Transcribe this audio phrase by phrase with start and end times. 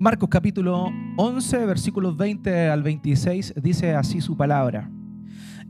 [0.00, 4.88] Marcos capítulo 11, versículos 20 al 26, dice así su palabra.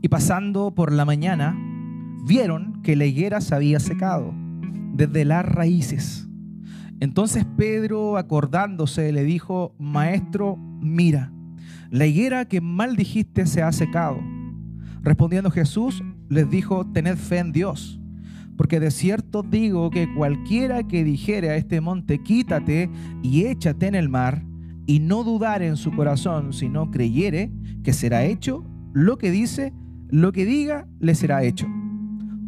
[0.03, 1.57] Y pasando por la mañana,
[2.27, 4.31] vieron que la higuera se había secado
[4.93, 6.29] desde las raíces.
[6.99, 11.33] Entonces Pedro, acordándose, le dijo, Maestro, mira,
[11.89, 14.19] la higuera que mal dijiste se ha secado.
[15.01, 17.98] Respondiendo Jesús, les dijo, tened fe en Dios,
[18.59, 22.89] porque de cierto digo que cualquiera que dijere a este monte, quítate
[23.23, 24.43] y échate en el mar,
[24.85, 27.53] y no dudare en su corazón, sino creyere
[27.85, 29.71] que será hecho lo que dice,
[30.09, 31.67] lo que diga, le será hecho.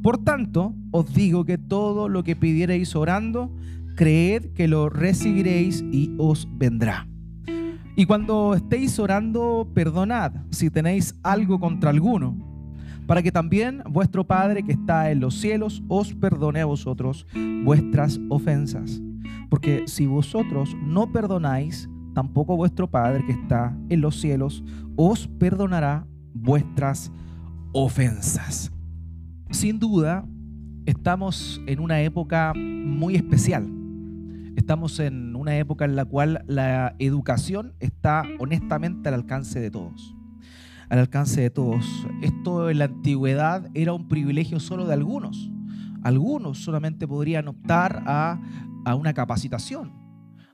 [0.03, 3.50] Por tanto, os digo que todo lo que pidiereis orando,
[3.95, 7.08] creed que lo recibiréis y os vendrá.
[7.95, 12.51] Y cuando estéis orando, perdonad si tenéis algo contra alguno,
[13.08, 17.26] para que también vuestro Padre que está en los cielos os perdone a vosotros
[17.64, 19.02] vuestras ofensas.
[19.50, 24.64] Porque si vosotros no perdonáis, tampoco vuestro Padre que está en los cielos
[24.95, 27.12] os perdonará vuestras
[27.73, 28.72] ofensas.
[29.50, 30.25] Sin duda,
[30.86, 33.68] estamos en una época muy especial.
[34.56, 40.16] Estamos en una época en la cual la educación está honestamente al alcance de todos.
[40.92, 42.06] Al alcance de todos.
[42.22, 45.50] Esto en la antigüedad era un privilegio solo de algunos.
[46.03, 48.42] Algunos solamente podrían optar a,
[48.84, 49.94] a una capacitación.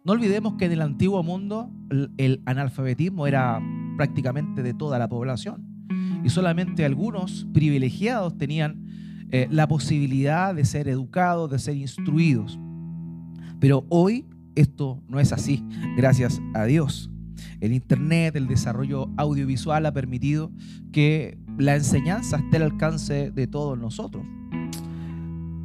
[0.05, 1.71] No olvidemos que en el antiguo mundo
[2.17, 3.59] el analfabetismo era
[3.97, 5.65] prácticamente de toda la población
[6.23, 8.85] y solamente algunos privilegiados tenían
[9.31, 12.59] eh, la posibilidad de ser educados, de ser instruidos.
[13.59, 15.63] Pero hoy esto no es así,
[15.97, 17.09] gracias a Dios.
[17.59, 20.51] El Internet, el desarrollo audiovisual ha permitido
[20.91, 24.25] que la enseñanza esté al alcance de todos nosotros.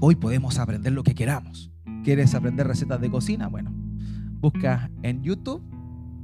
[0.00, 1.70] Hoy podemos aprender lo que queramos.
[2.02, 3.48] ¿Quieres aprender recetas de cocina?
[3.48, 3.70] Bueno,
[4.40, 5.62] busca en YouTube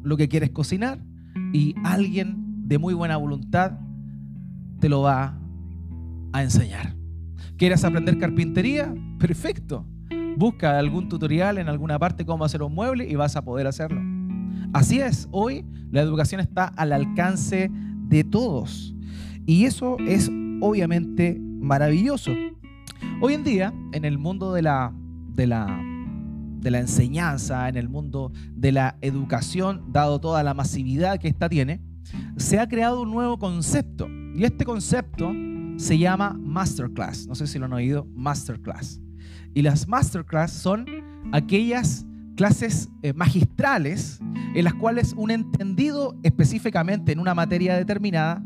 [0.02, 1.04] lo que quieres cocinar
[1.52, 3.78] y alguien de muy buena voluntad
[4.80, 5.38] te lo va
[6.32, 6.96] a enseñar.
[7.56, 8.94] ¿Quieres aprender carpintería?
[9.18, 9.86] Perfecto.
[10.36, 14.00] Busca algún tutorial en alguna parte cómo hacer un mueble y vas a poder hacerlo.
[14.72, 17.70] Así es, hoy la educación está al alcance
[18.08, 18.94] de todos.
[19.46, 20.30] Y eso es
[20.60, 22.32] obviamente maravilloso.
[23.22, 24.92] Hoy en día, en el mundo de la,
[25.34, 25.80] de la,
[26.60, 31.48] de la enseñanza, en el mundo de la educación, dado toda la masividad que esta
[31.48, 31.80] tiene,
[32.36, 35.32] se ha creado un nuevo concepto y este concepto
[35.78, 37.26] se llama masterclass.
[37.26, 39.00] No sé si lo han oído, masterclass.
[39.54, 40.86] Y las masterclass son
[41.32, 42.04] aquellas
[42.38, 44.20] clases eh, magistrales
[44.54, 48.40] en las cuales un entendido específicamente en una materia determinada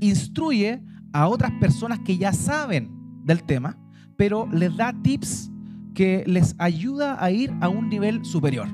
[0.00, 0.80] instruye
[1.12, 2.90] a otras personas que ya saben
[3.22, 3.76] del tema,
[4.16, 5.50] pero les da tips
[5.92, 8.66] que les ayuda a ir a un nivel superior.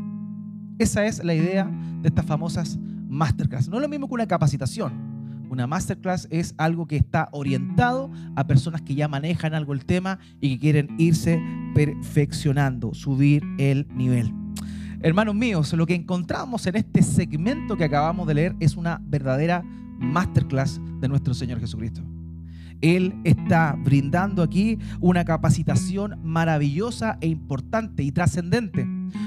[0.78, 1.68] Esa es la idea
[2.00, 2.78] de estas famosas
[3.08, 3.68] masterclass.
[3.68, 4.92] No es lo mismo que una capacitación.
[5.50, 10.20] Una masterclass es algo que está orientado a personas que ya manejan algo el tema
[10.40, 11.42] y que quieren irse
[11.74, 14.39] perfeccionando, subir el nivel.
[15.02, 19.62] Hermanos míos, lo que encontramos en este segmento que acabamos de leer es una verdadera
[19.98, 22.02] masterclass de nuestro Señor Jesucristo.
[22.80, 28.86] Él está brindando aquí una capacitación maravillosa e importante y trascendente,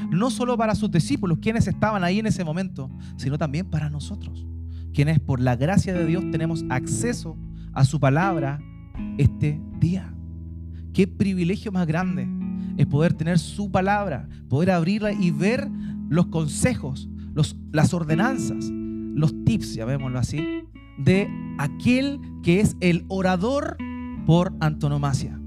[0.09, 4.45] no solo para sus discípulos, quienes estaban ahí en ese momento, sino también para nosotros
[4.93, 7.35] quienes por la gracia de Dios tenemos acceso
[7.73, 8.61] a su palabra
[9.17, 10.13] este día.
[10.93, 12.27] Qué privilegio más grande
[12.77, 15.69] es poder tener su palabra, poder abrirla y ver
[16.09, 20.63] los consejos, los, las ordenanzas, los tips, llamémoslo así,
[20.97, 23.77] de aquel que es el orador
[24.25, 25.39] por antonomasia.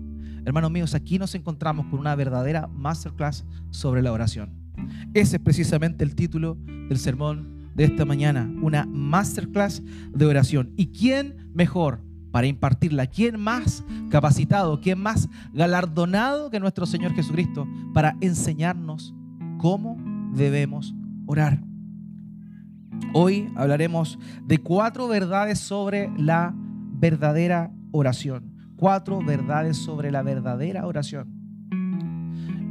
[0.45, 4.51] Hermanos míos, aquí nos encontramos con una verdadera masterclass sobre la oración.
[5.15, 6.57] Ese es precisamente el título
[6.89, 9.83] del sermón de esta mañana, una masterclass
[10.13, 10.73] de oración.
[10.77, 12.01] ¿Y quién mejor
[12.37, 13.07] para impartirla?
[13.07, 14.79] ¿Quién más capacitado?
[14.83, 19.15] ¿Quién más galardonado que nuestro Señor Jesucristo para enseñarnos
[19.57, 19.97] cómo
[20.35, 20.95] debemos
[21.25, 21.63] orar?
[23.15, 28.53] Hoy hablaremos de cuatro verdades sobre la verdadera oración.
[28.77, 31.33] Cuatro verdades sobre la verdadera oración.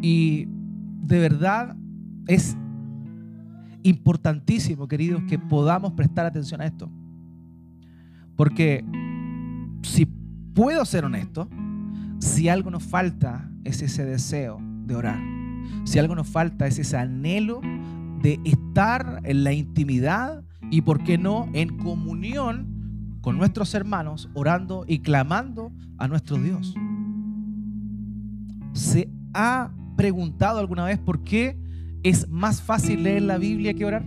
[0.04, 0.46] Y
[1.02, 1.76] de verdad
[2.28, 2.56] es
[3.82, 6.88] importantísimo, queridos, que podamos prestar atención a esto.
[8.36, 8.86] Porque
[9.86, 10.06] si
[10.54, 11.50] puedo ser honesto,
[12.20, 15.20] si algo nos falta es ese deseo de orar.
[15.84, 17.62] Si algo nos falta es ese anhelo
[18.22, 24.86] de estar en la intimidad y, ¿por qué no?, en comunión con nuestros hermanos, orando
[24.88, 26.76] y clamando a nuestro Dios.
[28.74, 31.58] ¿Se ha preguntado alguna vez por qué
[32.06, 34.06] ¿Es más fácil leer la Biblia que orar?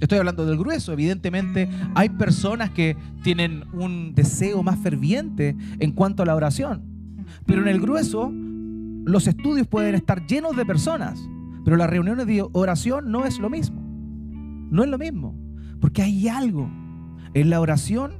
[0.00, 0.92] Estoy hablando del grueso.
[0.92, 6.82] Evidentemente hay personas que tienen un deseo más ferviente en cuanto a la oración.
[7.46, 11.18] Pero en el grueso los estudios pueden estar llenos de personas.
[11.64, 13.80] Pero las reuniones de oración no es lo mismo.
[14.70, 15.34] No es lo mismo.
[15.80, 16.70] Porque hay algo
[17.34, 18.14] en la oración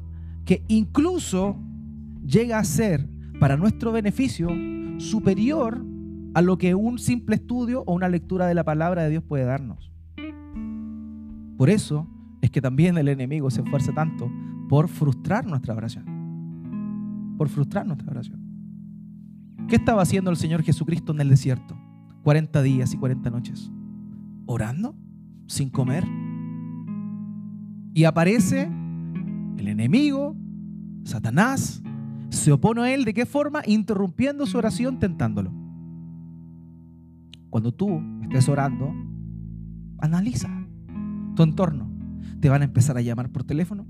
[0.45, 1.57] que incluso
[2.25, 3.07] llega a ser
[3.39, 4.49] para nuestro beneficio
[4.99, 5.85] superior
[6.35, 9.45] a lo que un simple estudio o una lectura de la palabra de Dios puede
[9.45, 9.91] darnos.
[11.57, 12.07] Por eso
[12.41, 14.31] es que también el enemigo se esfuerza tanto
[14.69, 17.35] por frustrar nuestra oración.
[17.39, 18.41] Por frustrar nuestra oración.
[19.69, 21.77] ¿Qué estaba haciendo el Señor Jesucristo en el desierto?
[22.23, 23.71] 40 días y 40 noches.
[24.47, 24.95] ¿Orando?
[25.47, 26.05] ¿Sin comer?
[27.95, 28.71] Y aparece
[29.57, 30.37] el enemigo,
[31.05, 31.83] Satanás,
[32.29, 33.63] se opone a él de qué forma?
[33.67, 35.53] Interrumpiendo su oración, tentándolo.
[37.49, 38.93] Cuando tú estés orando,
[39.99, 40.56] analiza
[41.37, 41.89] tu entorno.
[42.41, 43.87] Te van a empezar a llamar por teléfono,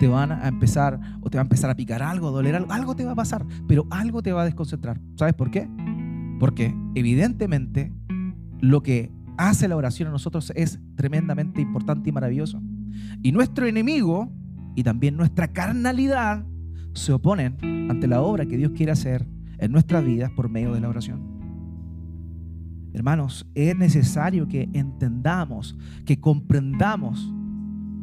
[0.00, 2.72] te van a empezar o te va a empezar a picar algo, a doler algo,
[2.72, 5.00] algo te va a pasar, pero algo te va a desconcentrar.
[5.16, 5.68] ¿Sabes por qué?
[6.40, 7.92] Porque evidentemente
[8.60, 12.60] lo que hace la oración a nosotros es tremendamente importante y maravilloso.
[13.22, 14.32] Y nuestro enemigo
[14.74, 16.44] y también nuestra carnalidad
[16.94, 17.56] se oponen
[17.90, 19.26] ante la obra que Dios quiere hacer
[19.58, 21.37] en nuestras vidas por medio de la oración.
[22.92, 27.32] Hermanos, es necesario que entendamos, que comprendamos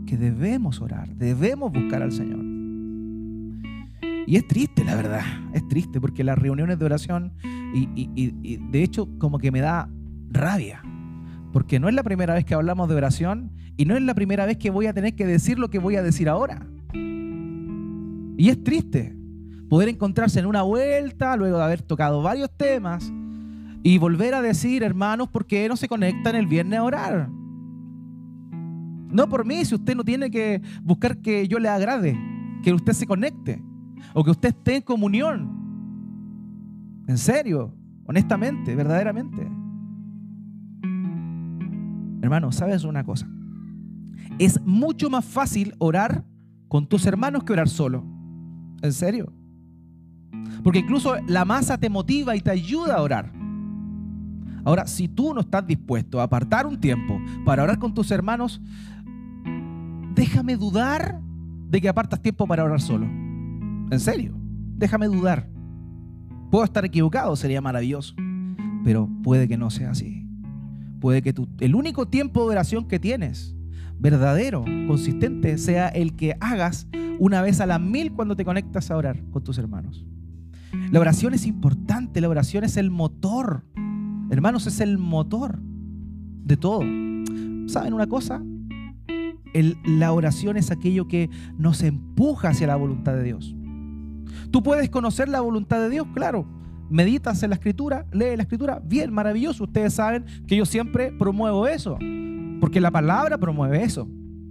[0.05, 2.43] que debemos orar, debemos buscar al Señor.
[4.27, 5.21] Y es triste, la verdad,
[5.53, 7.33] es triste porque las reuniones de oración,
[7.73, 9.89] y, y, de hecho como que me da
[10.29, 10.81] rabia,
[11.51, 14.45] porque no es la primera vez que hablamos de oración y no es la primera
[14.45, 16.65] vez que voy a tener que decir lo que voy a decir ahora.
[18.37, 19.15] Y es triste
[19.69, 23.11] poder encontrarse en una vuelta, luego de haber tocado varios temas,
[23.85, 27.29] y volver a decir, hermanos, ¿por qué no se conectan el viernes a orar?
[27.29, 32.19] No por mí, si usted no tiene que buscar que yo le agrade,
[32.63, 33.63] que usted se conecte
[34.15, 35.51] o que usted esté en comunión.
[37.07, 37.75] En serio,
[38.07, 39.43] honestamente, verdaderamente.
[42.23, 43.29] Hermano, ¿sabes una cosa?
[44.39, 46.25] Es mucho más fácil orar
[46.69, 48.03] con tus hermanos que orar solo.
[48.81, 49.31] En serio.
[50.63, 53.44] Porque incluso la masa te motiva y te ayuda a orar.
[54.65, 58.61] Ahora, si tú no estás dispuesto a apartar un tiempo para orar con tus hermanos,
[60.15, 61.21] déjame dudar
[61.69, 63.05] de que apartas tiempo para orar solo.
[63.05, 64.33] En serio,
[64.75, 65.47] déjame dudar.
[66.49, 68.15] Puedo estar equivocado, sería maravilloso,
[68.83, 70.27] pero puede que no sea así.
[70.99, 73.55] Puede que tú, el único tiempo de oración que tienes,
[73.99, 76.87] verdadero, consistente, sea el que hagas
[77.19, 80.05] una vez a las mil cuando te conectas a orar con tus hermanos.
[80.91, 83.65] La oración es importante, la oración es el motor.
[84.29, 86.81] Hermanos, es el motor de todo.
[87.67, 88.41] ¿Saben una cosa?
[89.85, 93.55] la oración es aquello que nos empuja hacia la voluntad de Dios.
[94.51, 96.45] Tú puedes conocer la voluntad de Dios, claro.
[96.89, 99.63] Meditas en la escritura, lee la escritura, bien, maravilloso.
[99.63, 101.97] Ustedes saben que yo siempre promuevo eso,
[102.59, 104.09] porque la palabra promueve eso.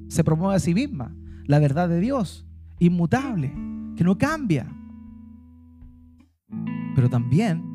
[0.09, 1.15] Se promueve a sí misma,
[1.47, 2.47] la verdad de Dios,
[2.79, 3.53] inmutable,
[3.97, 4.67] que no cambia.
[6.95, 7.74] Pero también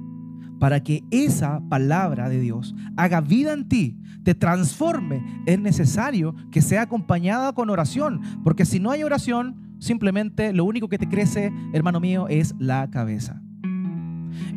[0.59, 6.61] para que esa palabra de Dios haga vida en ti, te transforme, es necesario que
[6.61, 11.51] sea acompañada con oración, porque si no hay oración, simplemente lo único que te crece,
[11.73, 13.42] hermano mío, es la cabeza.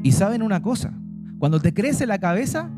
[0.03, 0.93] Y saben una cosa,
[1.39, 2.71] cuando te crece la cabeza,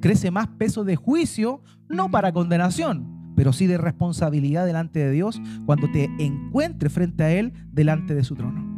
[0.00, 5.40] crece más peso de juicio, no para condenación, pero sí de responsabilidad delante de Dios
[5.66, 8.69] cuando te encuentre frente a Él delante de su trono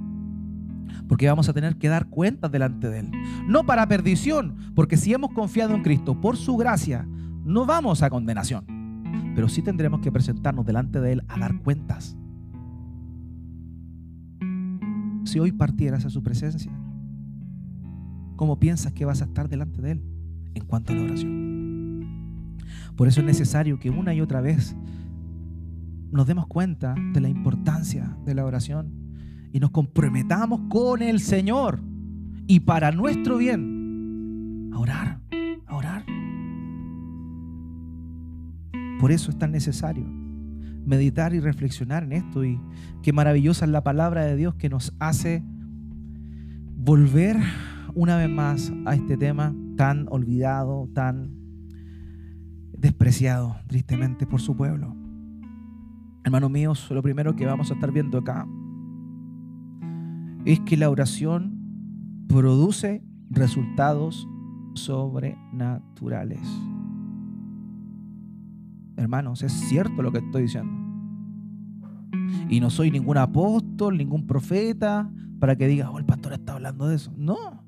[1.13, 3.11] porque vamos a tener que dar cuentas delante de Él.
[3.47, 7.07] No para perdición, porque si hemos confiado en Cristo por su gracia,
[7.45, 8.65] no vamos a condenación,
[9.35, 12.17] pero sí tendremos que presentarnos delante de Él a dar cuentas.
[15.25, 16.73] Si hoy partieras a su presencia,
[18.37, 20.03] ¿cómo piensas que vas a estar delante de Él
[20.55, 22.49] en cuanto a la oración?
[22.97, 24.75] Por eso es necesario que una y otra vez
[26.11, 29.02] nos demos cuenta de la importancia de la oración
[29.53, 31.81] y nos comprometamos con el Señor
[32.47, 35.21] y para nuestro bien a orar,
[35.67, 36.05] a orar.
[38.99, 40.05] Por eso es tan necesario
[40.85, 42.59] meditar y reflexionar en esto y
[43.03, 45.45] qué maravillosa es la palabra de Dios que nos hace
[46.77, 47.37] volver
[47.95, 51.31] una vez más a este tema tan olvidado, tan
[52.77, 54.97] despreciado tristemente por su pueblo.
[56.25, 58.47] Hermanos míos, lo primero que vamos a estar viendo acá
[60.45, 64.29] es que la oración produce resultados
[64.75, 66.41] sobrenaturales.
[68.97, 70.73] hermanos, es cierto lo que estoy diciendo.
[72.49, 76.87] Y no soy ningún apóstol, ningún profeta, para que diga, oh, el pastor está hablando
[76.87, 77.13] de eso.
[77.17, 77.65] No.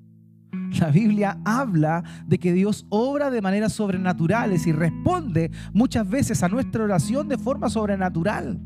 [0.78, 6.48] La Biblia habla de que Dios obra de maneras sobrenaturales y responde muchas veces a
[6.48, 8.60] nuestra oración de forma sobrenatural.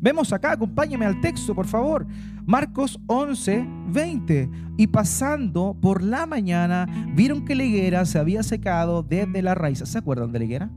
[0.00, 2.06] Vemos acá, acompáñeme al texto, por favor.
[2.46, 4.50] Marcos 11, 20.
[4.76, 9.80] Y pasando por la mañana, vieron que la higuera se había secado desde la raíz.
[9.84, 10.70] ¿Se acuerdan de la higuera?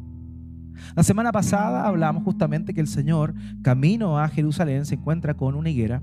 [0.95, 5.69] La semana pasada hablamos justamente que el Señor, camino a Jerusalén, se encuentra con una
[5.69, 6.01] higuera.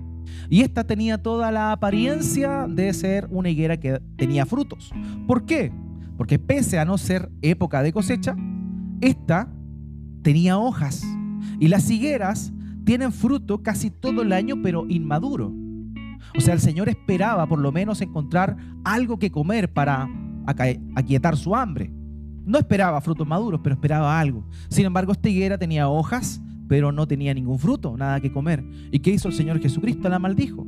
[0.49, 4.93] Y esta tenía toda la apariencia de ser una higuera que tenía frutos.
[5.27, 5.73] ¿Por qué?
[6.17, 8.37] Porque pese a no ser época de cosecha,
[9.01, 9.49] esta
[10.23, 11.05] tenía hojas.
[11.61, 12.53] Y las higueras
[12.89, 15.53] tienen fruto casi todo el año, pero inmaduro.
[16.35, 20.09] O sea, el Señor esperaba por lo menos encontrar algo que comer para
[20.97, 21.93] aquietar su hambre.
[22.47, 24.49] No esperaba frutos maduros, pero esperaba algo.
[24.71, 28.65] Sin embargo, esta higuera tenía hojas, pero no tenía ningún fruto, nada que comer.
[28.91, 30.09] ¿Y qué hizo el Señor Jesucristo?
[30.09, 30.67] La maldijo.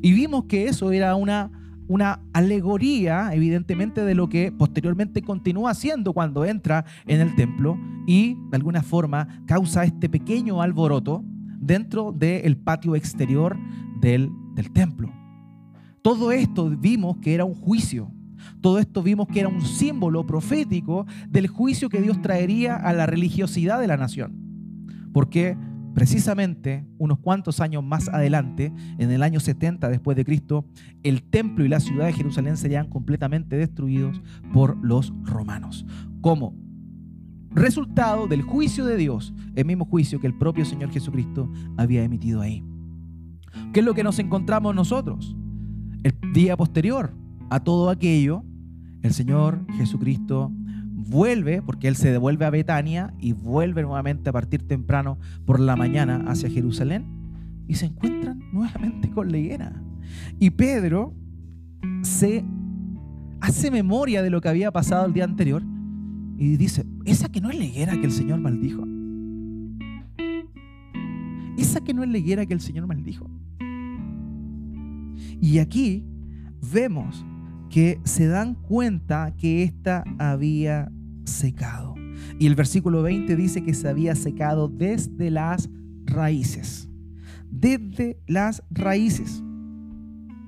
[0.00, 1.50] Y vimos que eso era una,
[1.88, 8.36] una alegoría, evidentemente, de lo que posteriormente continúa haciendo cuando entra en el templo y
[8.50, 11.24] de alguna forma causa este pequeño alboroto
[11.66, 13.56] dentro del patio exterior
[14.00, 15.12] del, del templo.
[16.02, 18.10] Todo esto vimos que era un juicio.
[18.60, 23.06] Todo esto vimos que era un símbolo profético del juicio que Dios traería a la
[23.06, 24.36] religiosidad de la nación.
[25.12, 25.56] Porque
[25.94, 30.66] precisamente unos cuantos años más adelante, en el año 70 después de Cristo,
[31.02, 34.20] el templo y la ciudad de Jerusalén serían completamente destruidos
[34.52, 35.86] por los romanos.
[36.20, 36.54] Como
[37.56, 42.42] resultado del juicio de Dios, el mismo juicio que el propio Señor Jesucristo había emitido
[42.42, 42.62] ahí.
[43.72, 45.34] ¿Qué es lo que nos encontramos nosotros?
[46.02, 47.14] El día posterior
[47.48, 48.44] a todo aquello,
[49.02, 54.68] el Señor Jesucristo vuelve, porque Él se devuelve a Betania y vuelve nuevamente a partir
[54.68, 57.06] temprano por la mañana hacia Jerusalén
[57.66, 59.72] y se encuentran nuevamente con la higuera.
[60.38, 61.14] Y Pedro
[62.02, 62.44] se
[63.40, 65.62] hace memoria de lo que había pasado el día anterior
[66.38, 68.84] y dice, esa que no es la higuera que el Señor maldijo.
[71.56, 73.30] Esa que no es la higuera que el Señor maldijo.
[75.40, 76.04] Y aquí
[76.72, 77.24] vemos
[77.70, 80.92] que se dan cuenta que ésta había
[81.24, 81.94] secado.
[82.38, 85.70] Y el versículo 20 dice que se había secado desde las
[86.04, 86.88] raíces.
[87.50, 89.42] Desde las raíces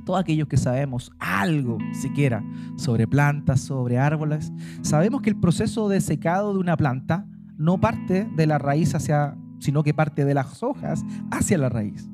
[0.08, 2.42] todos aquellos que sabemos algo siquiera
[2.76, 4.50] sobre plantas, sobre árboles,
[4.80, 7.26] sabemos que el proceso de secado de una planta
[7.58, 12.08] no parte de la raíz hacia, sino que parte de las hojas hacia la raíz.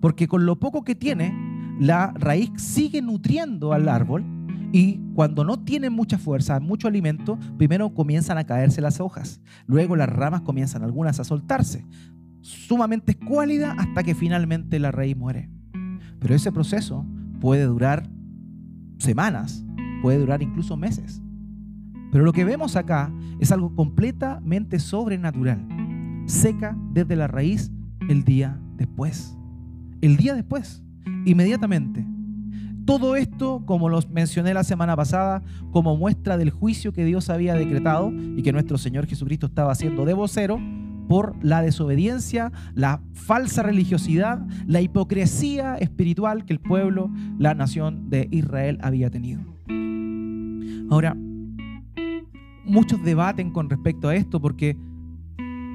[0.00, 1.34] Porque con lo poco que tiene,
[1.78, 4.24] la raíz sigue nutriendo al árbol
[4.72, 9.96] y cuando no tiene mucha fuerza, mucho alimento, primero comienzan a caerse las hojas, luego
[9.96, 11.84] las ramas comienzan algunas a soltarse,
[12.40, 15.50] sumamente escuálida hasta que finalmente la raíz muere.
[16.20, 17.04] Pero ese proceso
[17.40, 18.08] puede durar
[18.98, 19.64] semanas,
[20.02, 21.22] puede durar incluso meses.
[22.10, 25.66] Pero lo que vemos acá es algo completamente sobrenatural.
[26.26, 27.70] Seca desde la raíz
[28.08, 29.36] el día después.
[30.00, 30.82] El día después,
[31.24, 32.06] inmediatamente.
[32.84, 35.42] Todo esto, como los mencioné la semana pasada,
[35.72, 40.06] como muestra del juicio que Dios había decretado y que nuestro Señor Jesucristo estaba haciendo
[40.06, 40.58] de vocero
[41.08, 48.28] por la desobediencia, la falsa religiosidad, la hipocresía espiritual que el pueblo, la nación de
[48.30, 49.40] Israel había tenido.
[50.90, 51.16] Ahora,
[52.64, 54.76] muchos debaten con respecto a esto porque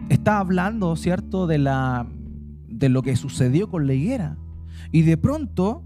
[0.10, 2.08] está hablando, ¿cierto?, de, la,
[2.68, 4.38] de lo que sucedió con la higuera.
[4.92, 5.84] Y de pronto,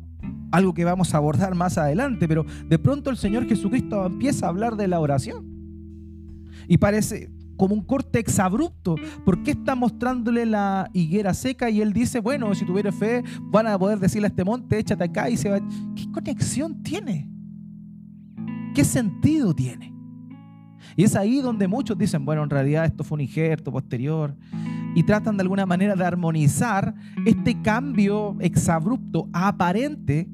[0.51, 4.50] algo que vamos a abordar más adelante, pero de pronto el Señor Jesucristo empieza a
[4.50, 5.46] hablar de la oración.
[6.68, 8.96] Y parece, como un corte exabrupto.
[9.26, 11.70] ¿Por qué está mostrándole la higuera seca?
[11.70, 15.04] Y él dice, bueno, si tuviera fe, van a poder decirle a este monte, échate
[15.04, 15.60] acá y se va.
[15.96, 17.30] ¿Qué conexión tiene?
[18.74, 19.94] ¿Qué sentido tiene?
[20.96, 24.36] Y es ahí donde muchos dicen, bueno, en realidad esto fue un injerto posterior.
[24.96, 26.96] Y tratan de alguna manera de armonizar
[27.26, 30.28] este cambio exabrupto, aparente,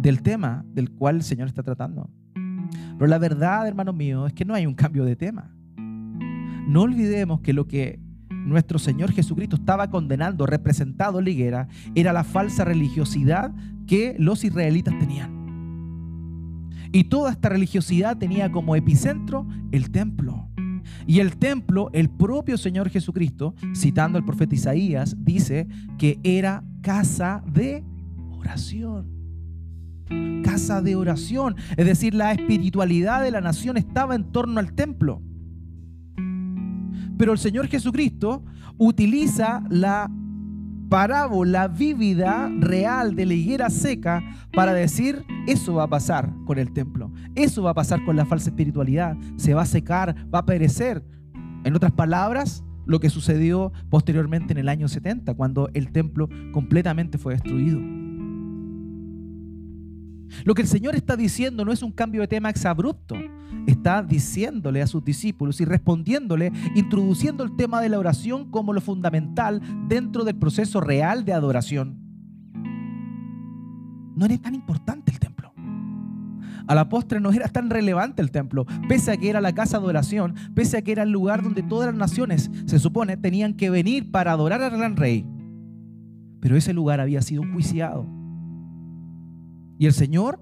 [0.00, 2.08] del tema del cual el Señor está tratando.
[2.34, 5.54] Pero la verdad, hermanos míos, es que no hay un cambio de tema.
[6.68, 7.98] No olvidemos que lo que
[8.30, 13.54] nuestro Señor Jesucristo estaba condenando, representado en la higuera, era la falsa religiosidad
[13.86, 16.68] que los israelitas tenían.
[16.92, 20.50] Y toda esta religiosidad tenía como epicentro el templo.
[21.06, 27.42] Y el templo, el propio Señor Jesucristo, citando al profeta Isaías, dice que era casa
[27.46, 27.82] de
[28.30, 29.06] oración.
[30.44, 31.56] Casa de oración.
[31.78, 35.22] Es decir, la espiritualidad de la nación estaba en torno al templo.
[37.18, 38.44] Pero el Señor Jesucristo
[38.78, 40.08] utiliza la
[40.88, 44.22] parábola vívida, real de la higuera seca
[44.52, 48.24] para decir, eso va a pasar con el templo, eso va a pasar con la
[48.24, 51.04] falsa espiritualidad, se va a secar, va a perecer.
[51.64, 57.18] En otras palabras, lo que sucedió posteriormente en el año 70, cuando el templo completamente
[57.18, 57.97] fue destruido.
[60.44, 63.16] Lo que el Señor está diciendo no es un cambio de tema exabrupto.
[63.66, 68.80] Está diciéndole a sus discípulos y respondiéndole, introduciendo el tema de la oración como lo
[68.80, 71.96] fundamental dentro del proceso real de adoración.
[74.16, 75.52] No era tan importante el templo.
[76.66, 79.78] A la postre no era tan relevante el templo, pese a que era la casa
[79.78, 83.54] de oración, pese a que era el lugar donde todas las naciones, se supone, tenían
[83.54, 85.24] que venir para adorar al gran rey.
[86.40, 88.17] Pero ese lugar había sido juiciado
[89.78, 90.40] y el Señor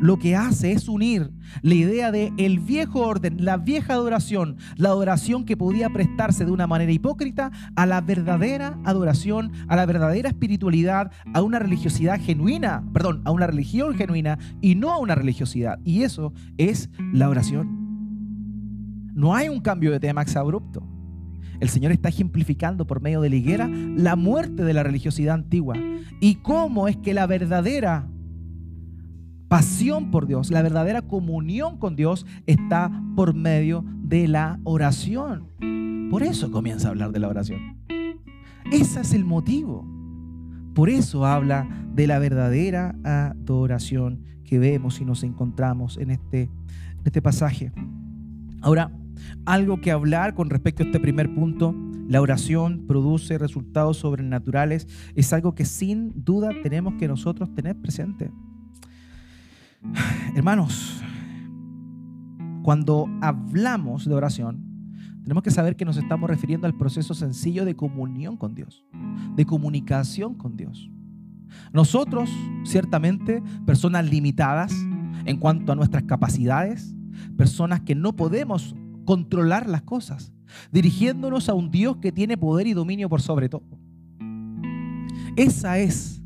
[0.00, 4.90] lo que hace es unir la idea de el viejo orden, la vieja adoración, la
[4.90, 10.28] adoración que podía prestarse de una manera hipócrita a la verdadera adoración, a la verdadera
[10.28, 15.80] espiritualidad, a una religiosidad genuina, perdón, a una religión genuina y no a una religiosidad.
[15.84, 17.88] Y eso es la oración.
[19.14, 20.97] No hay un cambio de tema abrupto.
[21.60, 25.76] El Señor está ejemplificando por medio de la higuera la muerte de la religiosidad antigua
[26.20, 28.08] y cómo es que la verdadera
[29.48, 35.48] pasión por Dios, la verdadera comunión con Dios está por medio de la oración.
[36.10, 37.78] Por eso comienza a hablar de la oración.
[38.70, 39.86] Ese es el motivo.
[40.74, 46.50] Por eso habla de la verdadera adoración que vemos y nos encontramos en este,
[47.04, 47.72] este pasaje.
[48.60, 48.90] Ahora,
[49.46, 51.74] algo que hablar con respecto a este primer punto.
[52.08, 54.88] La oración produce resultados sobrenaturales.
[55.14, 58.30] Es algo que sin duda tenemos que nosotros tener presente.
[60.34, 61.02] Hermanos,
[62.62, 64.68] cuando hablamos de oración,
[65.22, 68.84] tenemos que saber que nos estamos refiriendo al proceso sencillo de comunión con Dios,
[69.36, 70.90] de comunicación con Dios.
[71.72, 72.30] Nosotros,
[72.64, 74.72] ciertamente, personas limitadas
[75.24, 76.94] en cuanto a nuestras capacidades,
[77.36, 78.74] personas que no podemos
[79.08, 80.34] controlar las cosas,
[80.70, 83.64] dirigiéndonos a un Dios que tiene poder y dominio por sobre todo.
[85.34, 86.22] Esa es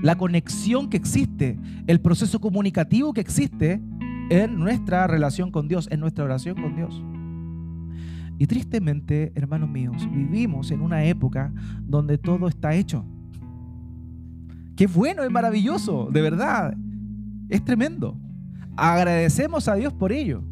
[0.00, 3.82] la conexión que existe, el proceso comunicativo que existe
[4.30, 7.04] en nuestra relación con Dios, en nuestra oración con Dios.
[8.38, 13.04] Y tristemente, hermanos míos, vivimos en una época donde todo está hecho.
[14.74, 16.74] Qué bueno, es maravilloso, de verdad.
[17.50, 18.18] Es tremendo.
[18.74, 20.42] Agradecemos a Dios por ello.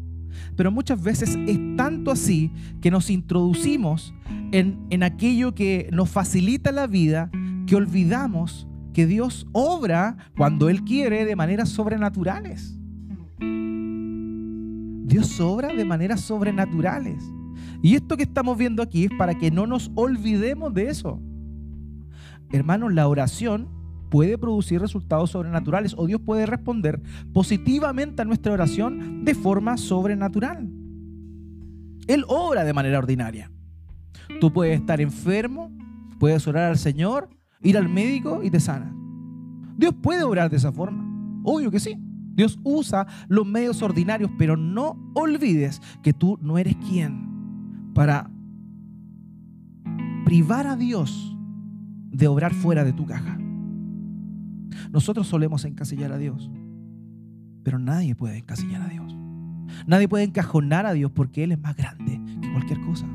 [0.55, 4.13] Pero muchas veces es tanto así que nos introducimos
[4.51, 7.29] en, en aquello que nos facilita la vida
[7.65, 12.77] que olvidamos que Dios obra cuando Él quiere de maneras sobrenaturales.
[15.11, 17.23] Dios obra de maneras sobrenaturales.
[17.81, 21.19] Y esto que estamos viendo aquí es para que no nos olvidemos de eso.
[22.51, 23.67] Hermanos, la oración
[24.11, 27.01] puede producir resultados sobrenaturales o Dios puede responder
[27.33, 30.69] positivamente a nuestra oración de forma sobrenatural.
[32.07, 33.49] Él obra de manera ordinaria.
[34.41, 35.71] Tú puedes estar enfermo,
[36.19, 37.29] puedes orar al Señor,
[37.61, 38.93] ir al médico y te sana.
[39.77, 41.07] Dios puede obrar de esa forma.
[41.43, 41.97] Obvio que sí.
[42.33, 48.29] Dios usa los medios ordinarios, pero no olvides que tú no eres quien para
[50.25, 51.37] privar a Dios
[52.09, 53.40] de obrar fuera de tu caja.
[54.91, 56.49] Nosotros solemos encasillar a Dios,
[57.63, 59.15] pero nadie puede encasillar a Dios.
[59.87, 63.07] Nadie puede encajonar a Dios porque Él es más grande que cualquier cosa.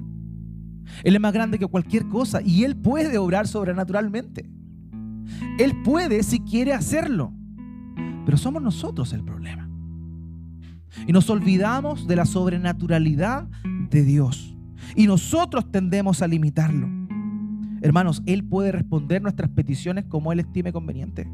[1.05, 4.49] Él es más grande que cualquier cosa y Él puede obrar sobrenaturalmente.
[5.59, 7.33] Él puede si quiere hacerlo,
[8.25, 9.69] pero somos nosotros el problema.
[11.07, 13.49] Y nos olvidamos de la sobrenaturalidad
[13.90, 14.57] de Dios.
[14.95, 16.88] Y nosotros tendemos a limitarlo.
[17.83, 21.29] Hermanos, Él puede responder nuestras peticiones como Él estime conveniente.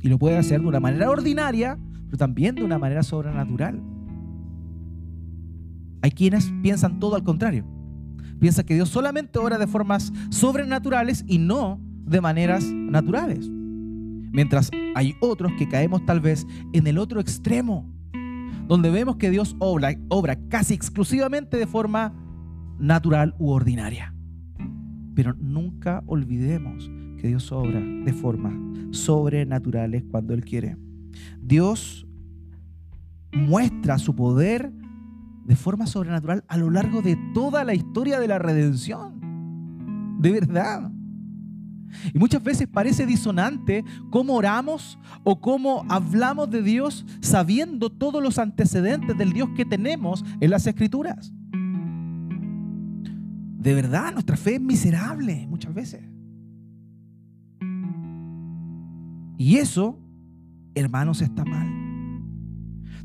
[0.00, 3.80] Y lo puede hacer de una manera ordinaria, pero también de una manera sobrenatural.
[6.02, 7.64] Hay quienes piensan todo al contrario.
[8.40, 13.48] Piensan que Dios solamente obra de formas sobrenaturales y no de maneras naturales.
[13.50, 17.92] Mientras hay otros que caemos tal vez en el otro extremo,
[18.68, 22.12] donde vemos que Dios obra, obra casi exclusivamente de forma
[22.78, 24.14] natural u ordinaria.
[25.14, 28.54] Pero nunca olvidemos que Dios obra de formas
[28.90, 30.76] sobrenaturales cuando Él quiere.
[31.40, 32.06] Dios
[33.32, 34.72] muestra su poder
[35.44, 39.18] de forma sobrenatural a lo largo de toda la historia de la redención.
[40.20, 40.90] De verdad.
[42.12, 48.38] Y muchas veces parece disonante cómo oramos o cómo hablamos de Dios sabiendo todos los
[48.38, 51.32] antecedentes del Dios que tenemos en las Escrituras.
[53.58, 56.17] de verdad nuestra fe es miserable muchas veces.
[59.38, 59.98] Y eso,
[60.74, 61.68] hermanos, está mal.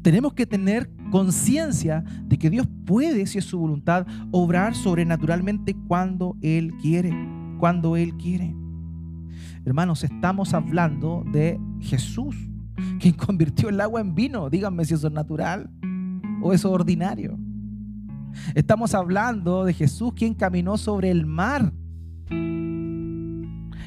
[0.01, 6.35] Tenemos que tener conciencia de que Dios puede, si es su voluntad, obrar sobrenaturalmente cuando
[6.41, 7.13] Él quiere,
[7.59, 8.53] cuando Él quiere.
[9.63, 12.35] Hermanos, estamos hablando de Jesús,
[12.99, 14.49] quien convirtió el agua en vino.
[14.49, 15.69] Díganme si eso es natural
[16.41, 17.37] o eso es ordinario.
[18.55, 21.71] Estamos hablando de Jesús, quien caminó sobre el mar.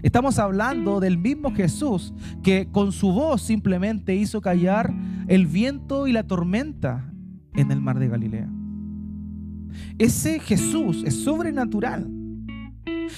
[0.02, 4.92] Estamos hablando del mismo Jesús que con su voz simplemente hizo callar
[5.28, 7.12] el viento y la tormenta
[7.54, 8.48] en el mar de Galilea.
[9.98, 12.10] Ese Jesús es sobrenatural.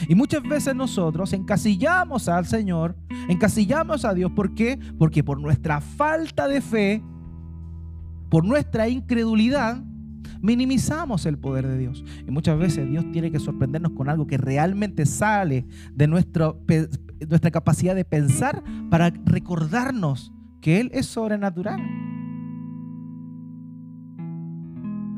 [0.08, 2.96] Y muchas veces nosotros encasillamos al Señor,
[3.28, 4.30] encasillamos a Dios.
[4.32, 4.78] ¿Por qué?
[4.98, 7.02] Porque por nuestra falta de fe,
[8.28, 9.82] por nuestra incredulidad,
[10.40, 12.04] minimizamos el poder de Dios.
[12.26, 16.54] Y muchas veces Dios tiene que sorprendernos con algo que realmente sale de nuestra
[17.52, 21.80] capacidad de pensar para recordarnos que Él es sobrenatural.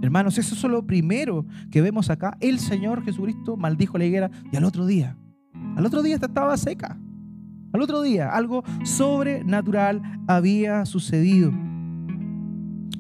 [0.03, 2.37] Hermanos, eso es lo primero que vemos acá.
[2.41, 5.19] El Señor Jesucristo maldijo la higuera y al otro día,
[5.77, 6.99] al otro día estaba seca.
[7.73, 11.53] Al otro día algo sobrenatural había sucedido.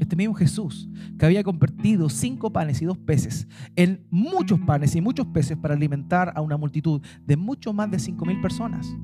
[0.00, 5.02] Este mismo Jesús que había convertido cinco panes y dos peces en muchos panes y
[5.02, 8.96] muchos peces para alimentar a una multitud de mucho más de cinco mil personas.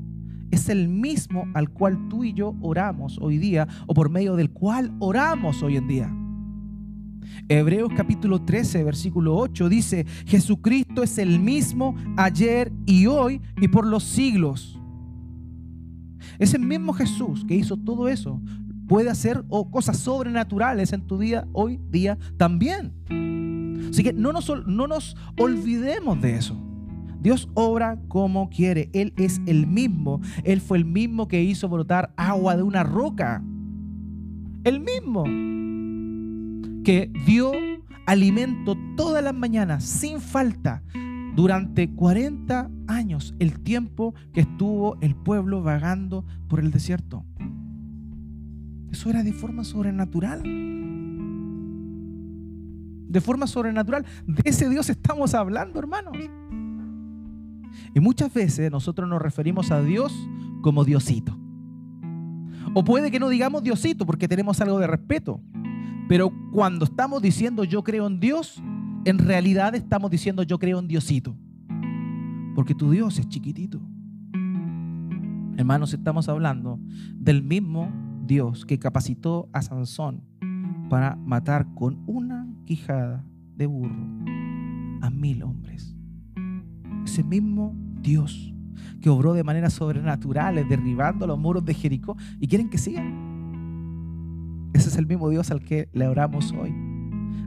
[0.50, 4.50] Es el mismo al cual tú y yo oramos hoy día o por medio del
[4.50, 6.16] cual oramos hoy en día.
[7.46, 13.86] Hebreos capítulo 13, versículo 8 dice, Jesucristo es el mismo ayer y hoy y por
[13.86, 14.80] los siglos.
[16.38, 18.40] Ese mismo Jesús que hizo todo eso
[18.86, 22.92] puede hacer cosas sobrenaturales en tu día hoy día también.
[23.90, 26.56] Así que no nos, no nos olvidemos de eso.
[27.20, 28.90] Dios obra como quiere.
[28.92, 30.20] Él es el mismo.
[30.44, 33.42] Él fue el mismo que hizo brotar agua de una roca.
[34.64, 35.24] El mismo
[36.84, 37.52] que dio
[38.06, 40.82] alimento todas las mañanas sin falta
[41.34, 47.24] durante 40 años, el tiempo que estuvo el pueblo vagando por el desierto.
[48.96, 50.42] Eso era de forma sobrenatural.
[53.08, 54.06] De forma sobrenatural.
[54.26, 56.16] De ese Dios estamos hablando, hermanos.
[57.94, 60.14] Y muchas veces nosotros nos referimos a Dios
[60.62, 61.38] como Diosito.
[62.72, 65.42] O puede que no digamos Diosito porque tenemos algo de respeto.
[66.08, 68.62] Pero cuando estamos diciendo yo creo en Dios,
[69.04, 71.36] en realidad estamos diciendo yo creo en Diosito.
[72.54, 73.78] Porque tu Dios es chiquitito.
[75.58, 76.80] Hermanos, estamos hablando
[77.14, 80.22] del mismo Dios que capacitó a Sansón
[80.88, 83.24] para matar con una quijada
[83.56, 83.94] de burro
[85.02, 85.94] a mil hombres.
[87.04, 88.52] Ese mismo Dios
[89.00, 92.16] que obró de manera sobrenatural, derribando los muros de Jericó.
[92.40, 94.70] ¿Y quieren que sigan?
[94.74, 96.74] Ese es el mismo Dios al que le oramos hoy.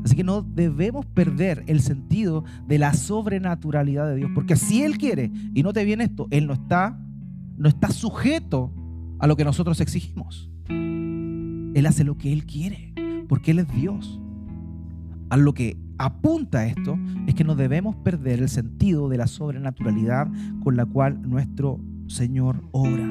[0.03, 4.97] Así que no debemos perder el sentido de la sobrenaturalidad de Dios, porque si Él
[4.97, 6.97] quiere y no te viene esto, Él no está,
[7.57, 8.73] no está sujeto
[9.19, 10.48] a lo que nosotros exigimos.
[11.79, 12.93] Él hace lo que Él quiere,
[13.27, 14.19] porque Él es Dios.
[15.29, 20.27] A lo que apunta esto es que no debemos perder el sentido de la sobrenaturalidad
[20.63, 23.07] con la cual nuestro Señor obra.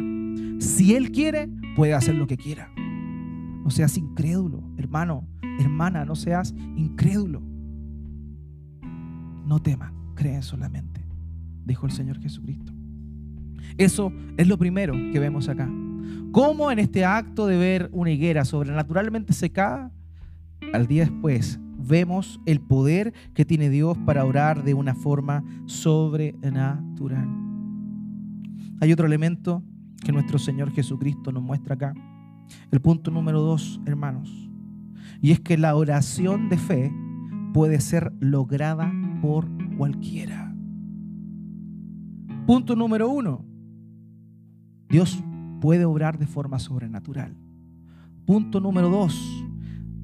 [0.60, 2.70] Si Él quiere, puede hacer lo que quiera.
[2.76, 5.26] No seas incrédulo, hermano,
[5.60, 7.42] hermana, no seas incrédulo.
[9.46, 11.04] No temas, cree solamente,
[11.64, 12.72] dijo el Señor Jesucristo.
[13.76, 15.68] Eso es lo primero que vemos acá.
[16.32, 19.90] Cómo en este acto de ver una higuera sobrenaturalmente secada,
[20.72, 27.28] al día después vemos el poder que tiene Dios para orar de una forma sobrenatural.
[28.80, 29.62] Hay otro elemento
[30.04, 31.94] que nuestro Señor Jesucristo nos muestra acá.
[32.70, 34.50] El punto número dos, hermanos,
[35.20, 36.92] y es que la oración de fe
[37.52, 40.54] puede ser lograda por cualquiera.
[42.46, 43.44] Punto número uno,
[44.88, 45.22] Dios
[45.60, 47.34] puede obrar de forma sobrenatural.
[48.26, 49.18] Punto número dos,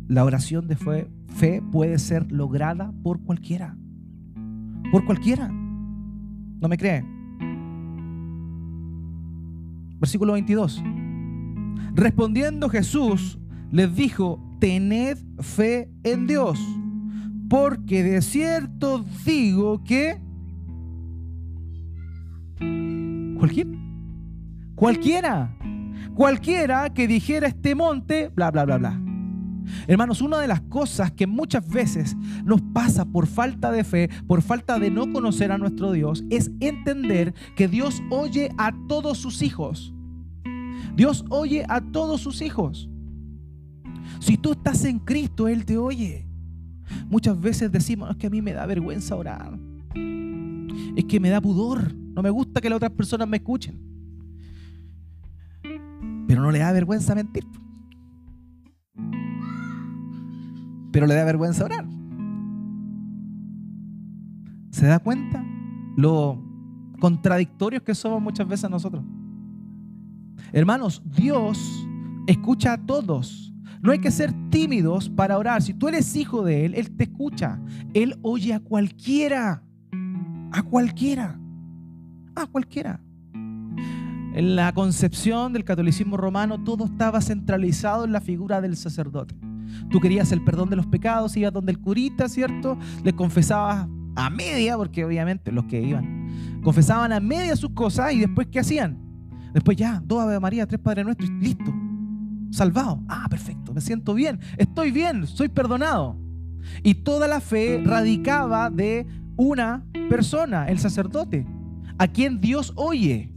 [0.08, 3.76] la oración de fe, puede ser lograda por cualquiera.
[4.90, 5.48] Por cualquiera.
[5.48, 7.04] ¿No me cree?
[9.98, 10.82] Versículo 22.
[11.94, 13.38] Respondiendo Jesús
[13.70, 16.60] les dijo, tened fe en Dios,
[17.48, 20.20] porque de cierto digo que
[23.38, 23.83] cualquiera
[24.74, 25.56] Cualquiera.
[26.14, 29.00] Cualquiera que dijera este monte, bla, bla, bla, bla.
[29.86, 34.42] Hermanos, una de las cosas que muchas veces nos pasa por falta de fe, por
[34.42, 39.42] falta de no conocer a nuestro Dios, es entender que Dios oye a todos sus
[39.42, 39.92] hijos.
[40.94, 42.88] Dios oye a todos sus hijos.
[44.20, 46.26] Si tú estás en Cristo, Él te oye.
[47.08, 49.58] Muchas veces decimos, es que a mí me da vergüenza orar.
[50.96, 51.94] Es que me da pudor.
[51.94, 53.93] No me gusta que las otras personas me escuchen.
[56.34, 57.46] Pero no le da vergüenza mentir.
[60.90, 61.86] Pero le da vergüenza orar.
[64.72, 65.44] ¿Se da cuenta
[65.96, 66.42] lo
[66.98, 69.04] contradictorios que somos muchas veces nosotros?
[70.52, 71.86] Hermanos, Dios
[72.26, 73.54] escucha a todos.
[73.80, 75.62] No hay que ser tímidos para orar.
[75.62, 77.60] Si tú eres hijo de Él, Él te escucha.
[77.92, 79.62] Él oye a cualquiera.
[80.50, 81.38] A cualquiera.
[82.34, 83.00] A cualquiera.
[84.34, 89.36] En la concepción del catolicismo romano todo estaba centralizado en la figura del sacerdote.
[89.90, 92.76] Tú querías el perdón de los pecados, ibas donde el curita, ¿cierto?
[93.02, 96.24] Le confesabas a media, porque obviamente los que iban
[96.64, 98.98] confesaban a media sus cosas y después ¿qué hacían?
[99.52, 101.72] Después ya, dos Ave María, tres Padre Nuestro y listo.
[102.50, 103.00] Salvado.
[103.08, 106.16] Ah, perfecto, me siento bien, estoy bien, soy perdonado.
[106.82, 111.46] Y toda la fe radicaba de una persona, el sacerdote,
[111.98, 113.33] a quien Dios oye.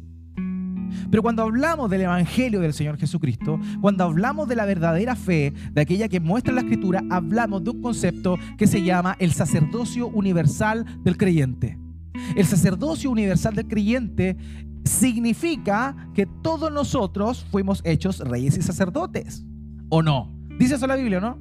[1.09, 5.81] Pero cuando hablamos del Evangelio del Señor Jesucristo, cuando hablamos de la verdadera fe, de
[5.81, 10.85] aquella que muestra la Escritura, hablamos de un concepto que se llama el sacerdocio universal
[11.03, 11.77] del creyente.
[12.35, 14.37] El sacerdocio universal del creyente
[14.83, 19.45] significa que todos nosotros fuimos hechos reyes y sacerdotes.
[19.89, 20.33] ¿O no?
[20.57, 21.37] Dice eso la Biblia, ¿no?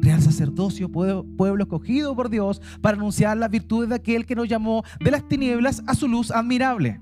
[0.00, 4.84] Real sacerdocio, pueblo escogido por Dios para anunciar las virtudes de aquel que nos llamó
[5.00, 7.00] de las tinieblas a su luz admirable.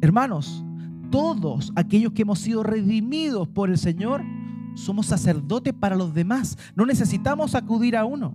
[0.00, 0.64] Hermanos,
[1.10, 4.22] todos aquellos que hemos sido redimidos por el Señor,
[4.74, 6.56] somos sacerdotes para los demás.
[6.74, 8.34] No necesitamos acudir a uno.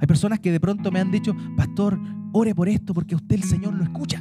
[0.00, 1.98] Hay personas que de pronto me han dicho, pastor,
[2.32, 4.20] ore por esto porque usted el Señor lo escucha.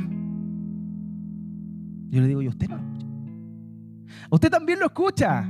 [2.10, 3.06] Yo le digo, ¿y usted no lo escucha?
[4.30, 5.50] Usted también lo escucha.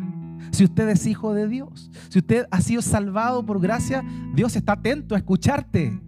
[0.51, 4.03] Si usted es hijo de Dios, si usted ha sido salvado por gracia,
[4.33, 5.99] Dios está atento a escucharte.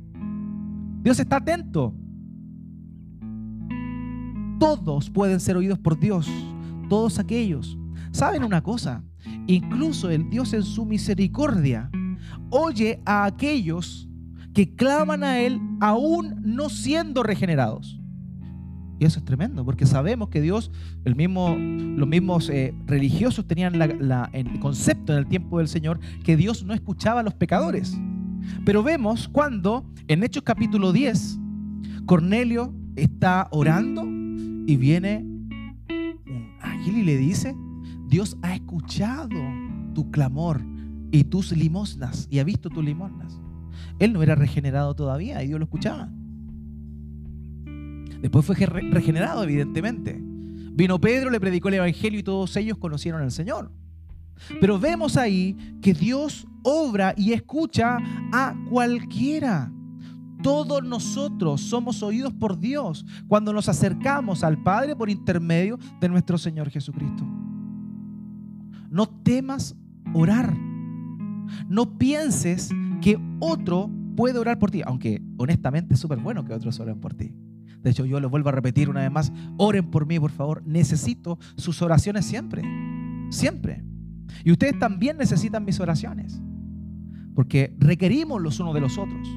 [1.01, 1.93] Dios está atento.
[4.59, 6.27] Todos pueden ser oídos por Dios,
[6.89, 7.77] todos aquellos.
[8.11, 9.03] ¿Saben una cosa?
[9.45, 11.91] Incluso el Dios en su misericordia
[12.49, 14.09] oye a aquellos
[14.53, 17.99] que claman a Él aún no siendo regenerados.
[18.99, 20.71] Y eso es tremendo, porque sabemos que Dios,
[21.05, 23.79] el mismo, los mismos eh, religiosos tenían
[24.33, 27.95] el concepto en el tiempo del Señor que Dios no escuchaba a los pecadores.
[28.65, 31.37] Pero vemos cuando en Hechos capítulo 10,
[32.07, 34.16] Cornelio está orando
[34.67, 35.23] y viene
[35.89, 37.55] un ángel y le dice,
[38.07, 39.39] Dios ha escuchado
[39.95, 40.61] tu clamor
[41.09, 43.39] y tus limosnas y ha visto tus limosnas.
[43.97, 46.11] Él no era regenerado todavía y Dios lo escuchaba.
[48.21, 50.19] Después fue regenerado, evidentemente.
[50.21, 53.71] Vino Pedro, le predicó el Evangelio y todos ellos conocieron al Señor.
[54.59, 57.99] Pero vemos ahí que Dios obra y escucha
[58.33, 59.71] a cualquiera.
[60.41, 66.37] Todos nosotros somos oídos por Dios cuando nos acercamos al Padre por intermedio de nuestro
[66.37, 67.25] Señor Jesucristo.
[68.89, 69.75] No temas
[70.13, 70.55] orar.
[71.67, 72.69] No pienses
[73.01, 77.13] que otro puede orar por ti, aunque honestamente es súper bueno que otros oren por
[77.13, 77.33] ti.
[77.81, 80.63] De hecho, yo lo vuelvo a repetir una vez más, oren por mí, por favor.
[80.65, 82.63] Necesito sus oraciones siempre,
[83.29, 83.83] siempre.
[84.43, 86.41] Y ustedes también necesitan mis oraciones,
[87.35, 89.27] porque requerimos los unos de los otros.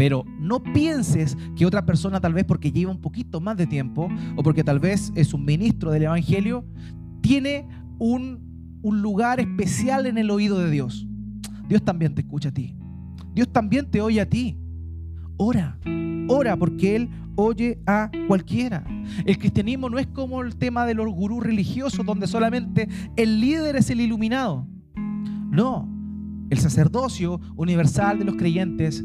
[0.00, 4.08] Pero no pienses que otra persona tal vez porque lleva un poquito más de tiempo
[4.34, 6.64] o porque tal vez es un ministro del Evangelio,
[7.20, 11.06] tiene un, un lugar especial en el oído de Dios.
[11.68, 12.74] Dios también te escucha a ti.
[13.34, 14.56] Dios también te oye a ti.
[15.36, 15.78] Ora,
[16.28, 18.82] ora porque Él oye a cualquiera.
[19.26, 23.76] El cristianismo no es como el tema de los gurús religiosos donde solamente el líder
[23.76, 24.66] es el iluminado.
[25.50, 25.86] No,
[26.48, 29.04] el sacerdocio universal de los creyentes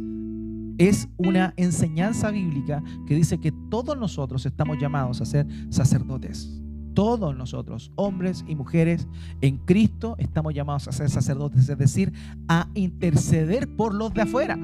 [0.78, 6.62] es una enseñanza bíblica que dice que todos nosotros estamos llamados a ser sacerdotes.
[6.94, 9.08] Todos nosotros, hombres y mujeres
[9.42, 12.14] en Cristo, estamos llamados a ser sacerdotes, es decir,
[12.48, 14.58] a interceder por los de afuera.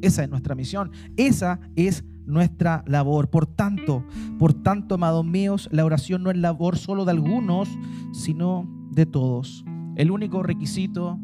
[0.00, 3.28] Esa es nuestra misión, esa es nuestra labor.
[3.28, 4.04] Por tanto,
[4.38, 7.68] por tanto, amados míos, la oración no es labor solo de algunos,
[8.12, 9.64] sino de todos.
[9.96, 11.18] El único requisito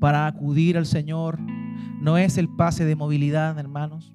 [0.00, 1.38] para acudir al Señor
[2.00, 4.14] no es el pase de movilidad, hermanos.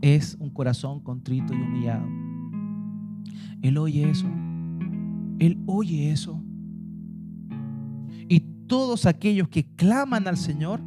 [0.00, 2.06] Es un corazón contrito y humillado.
[3.62, 4.26] Él oye eso.
[5.38, 6.42] Él oye eso.
[8.28, 10.80] Y todos aquellos que claman al Señor,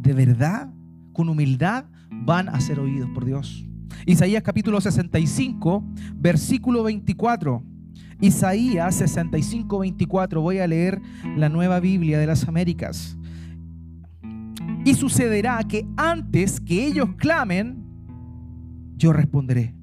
[0.00, 0.72] de verdad,
[1.12, 3.66] con humildad, van a ser oídos por Dios.
[4.06, 7.62] Isaías capítulo 65, versículo 24.
[8.20, 10.40] Isaías 65, 24.
[10.40, 11.00] Voy a leer
[11.36, 13.16] la nueva Biblia de las Américas.
[14.84, 17.84] Y sucederá que antes que ellos clamen,
[18.96, 19.76] yo responderé.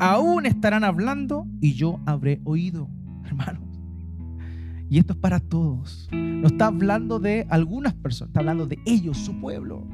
[0.00, 2.90] Aún estarán hablando y yo habré oído,
[3.24, 3.62] hermanos.
[4.88, 6.08] Y esto es para todos.
[6.10, 9.86] No está hablando de algunas personas, está hablando de ellos, su pueblo.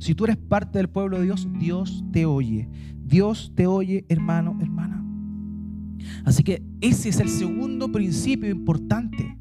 [0.00, 2.68] Si tú eres parte del pueblo de Dios, Dios te oye.
[3.04, 5.04] Dios te oye, hermano, hermana.
[6.24, 9.38] Así que ese es el segundo principio importante.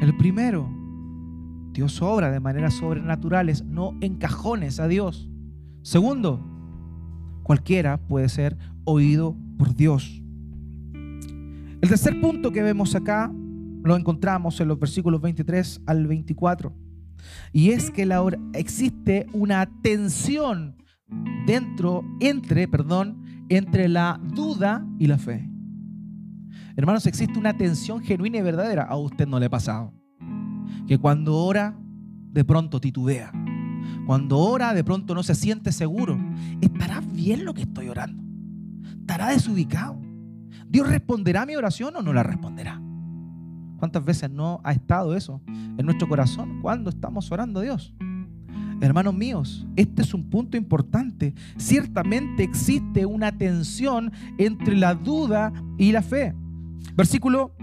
[0.00, 0.81] El primero,
[1.72, 5.30] Dios obra de maneras sobrenaturales, no encajones a Dios.
[5.82, 6.44] Segundo,
[7.42, 10.22] cualquiera puede ser oído por Dios.
[10.92, 13.32] El tercer punto que vemos acá
[13.82, 16.72] lo encontramos en los versículos 23 al 24.
[17.52, 18.08] Y es que
[18.54, 20.76] existe una tensión
[21.46, 25.48] dentro, entre, perdón, entre la duda y la fe.
[26.76, 28.84] Hermanos, existe una tensión genuina y verdadera.
[28.84, 29.92] A usted no le ha pasado.
[30.86, 31.76] Que cuando ora,
[32.32, 33.32] de pronto titubea.
[34.06, 36.18] Cuando ora, de pronto no se siente seguro.
[36.60, 38.22] ¿Estará bien lo que estoy orando?
[39.00, 40.00] ¿Estará desubicado?
[40.68, 42.80] ¿Dios responderá a mi oración o no la responderá?
[43.78, 47.94] ¿Cuántas veces no ha estado eso en nuestro corazón cuando estamos orando a Dios?
[48.80, 51.34] Hermanos míos, este es un punto importante.
[51.56, 56.34] Ciertamente existe una tensión entre la duda y la fe.
[56.96, 57.54] Versículo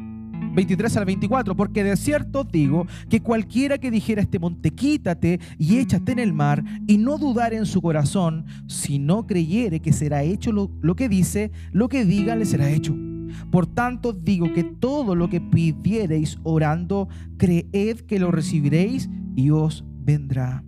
[0.53, 5.77] 23 al 24, porque de cierto digo que cualquiera que dijera este monte, quítate y
[5.77, 10.23] échate en el mar, y no dudar en su corazón, si no creyere que será
[10.23, 12.95] hecho lo, lo que dice, lo que diga le será hecho.
[13.51, 19.85] Por tanto digo que todo lo que pidiereis orando, creed que lo recibiréis y os
[20.03, 20.63] vendrá.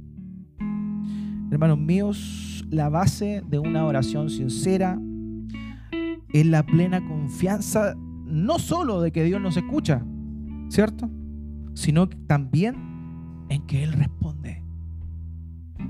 [1.52, 5.00] Hermanos míos, la base de una oración sincera
[6.32, 7.96] es la plena confianza
[8.32, 10.04] no solo de que Dios nos escucha,
[10.70, 11.10] ¿cierto?
[11.74, 12.76] Sino también
[13.50, 14.64] en que Él responde.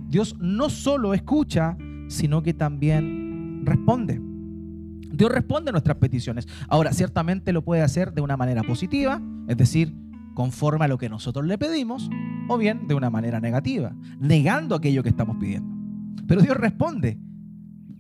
[0.08, 1.77] Dios no solo escucha,
[2.08, 4.19] sino que también responde.
[5.13, 6.47] Dios responde a nuestras peticiones.
[6.67, 9.93] Ahora, ciertamente lo puede hacer de una manera positiva, es decir,
[10.34, 12.10] conforme a lo que nosotros le pedimos,
[12.47, 15.69] o bien de una manera negativa, negando aquello que estamos pidiendo.
[16.27, 17.17] Pero Dios responde.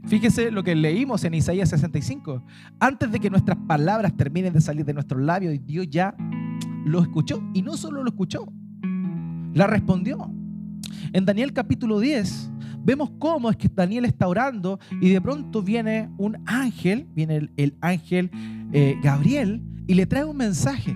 [0.07, 2.43] Fíjese lo que leímos en Isaías 65.
[2.79, 6.15] Antes de que nuestras palabras terminen de salir de nuestros labios, Dios ya
[6.85, 7.41] lo escuchó.
[7.53, 8.51] Y no solo lo escuchó,
[9.53, 10.31] la respondió.
[11.13, 12.51] En Daniel capítulo 10
[12.83, 17.77] vemos cómo es que Daniel está orando y de pronto viene un ángel, viene el,
[17.81, 18.31] ángel
[18.71, 20.95] eh, Gabriel y le trae un mensaje.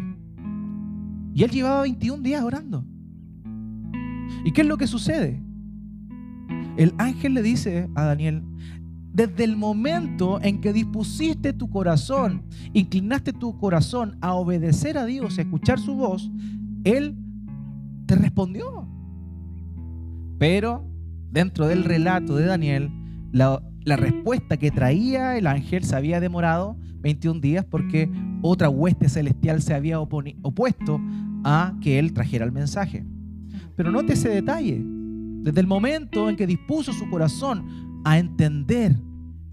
[1.33, 2.85] Y él llevaba 21 días orando.
[4.43, 5.41] ¿Y qué es lo que sucede?
[6.77, 8.43] El ángel le dice a Daniel,
[9.15, 15.37] desde el momento en que dispusiste tu corazón, inclinaste tu corazón a obedecer a Dios,
[15.37, 16.29] a escuchar su voz,
[16.83, 17.15] Él
[18.07, 18.89] te respondió.
[20.37, 20.85] Pero
[21.31, 22.91] dentro del relato de Daniel,
[23.31, 29.61] la, respuesta que traía el ángel se había demorado 21 días porque otra hueste celestial
[29.61, 30.99] se había opuesto
[31.45, 33.05] a que él trajera el mensaje.
[33.77, 34.83] Pero note ese detalle.
[34.83, 38.95] Desde el momento en que dispuso su corazón a entender,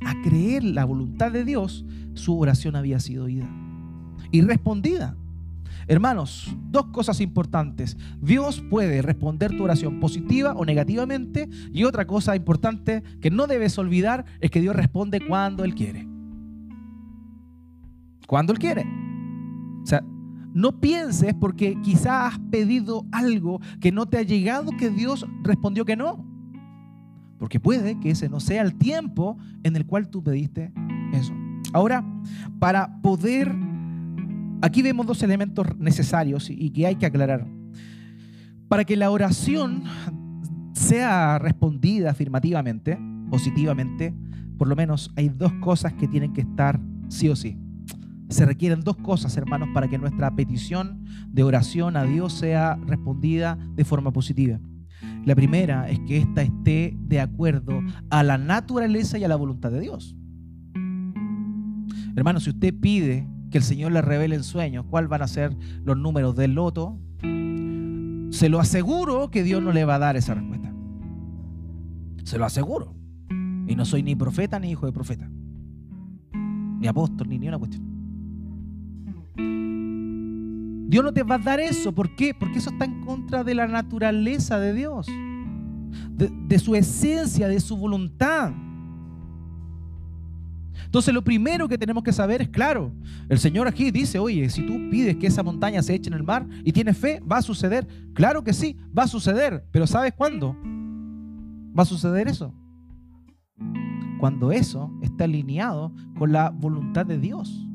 [0.04, 1.84] a creer la voluntad de Dios,
[2.14, 3.48] su oración había sido oída
[4.30, 5.16] y respondida.
[5.88, 7.96] Hermanos, dos cosas importantes.
[8.20, 11.48] Dios puede responder tu oración positiva o negativamente.
[11.72, 16.06] Y otra cosa importante que no debes olvidar es que Dios responde cuando Él quiere.
[18.26, 18.86] Cuando Él quiere.
[19.82, 20.04] O sea,
[20.54, 25.84] no pienses porque quizás has pedido algo que no te ha llegado que Dios respondió
[25.84, 26.31] que no.
[27.42, 30.72] Porque puede que ese no sea el tiempo en el cual tú pediste
[31.12, 31.34] eso.
[31.72, 32.04] Ahora,
[32.60, 33.52] para poder
[34.62, 37.48] Aquí vemos dos elementos necesarios y que hay que aclarar.
[38.68, 39.82] Para que la oración
[40.72, 42.96] sea respondida afirmativamente,
[43.28, 44.14] positivamente,
[44.56, 46.78] por lo menos hay dos cosas que tienen que estar
[47.08, 47.58] sí o sí.
[48.28, 53.58] Se requieren dos cosas, hermanos, para que nuestra petición de oración a Dios sea respondida
[53.74, 54.60] de forma positiva.
[55.24, 59.70] La primera es que ésta esté de acuerdo a la naturaleza y a la voluntad
[59.70, 60.16] de Dios.
[62.16, 65.56] Hermano, si usted pide que el Señor le revele en sueños cuáles van a ser
[65.84, 70.34] los números del loto, se lo aseguro que Dios no le va a dar esa
[70.34, 70.72] respuesta.
[72.24, 72.96] Se lo aseguro.
[73.68, 75.30] Y no soy ni profeta ni hijo de profeta.
[76.32, 77.91] Ni apóstol, ni ni una cuestión.
[80.92, 81.90] Dios no te va a dar eso.
[81.90, 82.34] ¿Por qué?
[82.34, 85.06] Porque eso está en contra de la naturaleza de Dios,
[86.10, 88.52] de, de su esencia, de su voluntad.
[90.84, 92.92] Entonces lo primero que tenemos que saber es, claro,
[93.30, 96.24] el Señor aquí dice, oye, si tú pides que esa montaña se eche en el
[96.24, 97.88] mar y tienes fe, va a suceder.
[98.12, 100.54] Claro que sí, va a suceder, pero ¿sabes cuándo?
[101.74, 102.52] Va a suceder eso.
[104.20, 107.66] Cuando eso está alineado con la voluntad de Dios.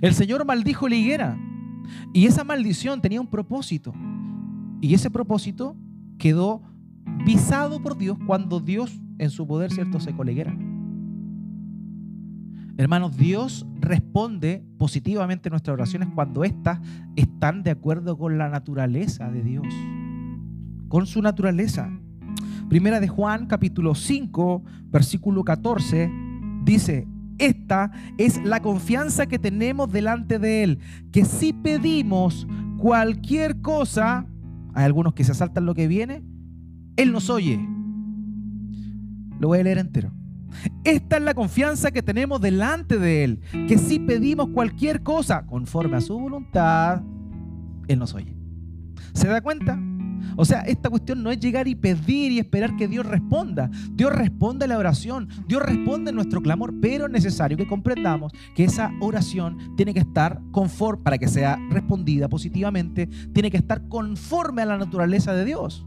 [0.00, 1.38] El Señor maldijo la higuera
[2.12, 3.92] y esa maldición tenía un propósito.
[4.80, 5.76] Y ese propósito
[6.18, 6.62] quedó
[7.24, 10.56] visado por Dios cuando Dios en su poder, ¿cierto?, secó la higuera.
[12.78, 16.80] Hermanos, Dios responde positivamente nuestras oraciones cuando éstas
[17.16, 19.66] están de acuerdo con la naturaleza de Dios,
[20.88, 21.90] con su naturaleza.
[22.68, 26.10] Primera de Juan, capítulo 5, versículo 14,
[26.64, 27.08] dice,
[27.38, 30.78] esta es la confianza que tenemos delante de Él,
[31.12, 32.46] que si pedimos
[32.78, 34.26] cualquier cosa,
[34.74, 36.22] hay algunos que se saltan lo que viene,
[36.96, 37.58] Él nos oye.
[39.38, 40.12] Lo voy a leer entero.
[40.84, 45.96] Esta es la confianza que tenemos delante de Él, que si pedimos cualquier cosa conforme
[45.96, 47.02] a su voluntad,
[47.88, 48.34] Él nos oye.
[49.12, 49.78] ¿Se da cuenta?
[50.36, 53.70] O sea, esta cuestión no es llegar y pedir y esperar que Dios responda.
[53.92, 58.32] Dios responde a la oración, Dios responde a nuestro clamor, pero es necesario que comprendamos
[58.54, 63.88] que esa oración tiene que estar conforme, para que sea respondida positivamente, tiene que estar
[63.88, 65.86] conforme a la naturaleza de Dios,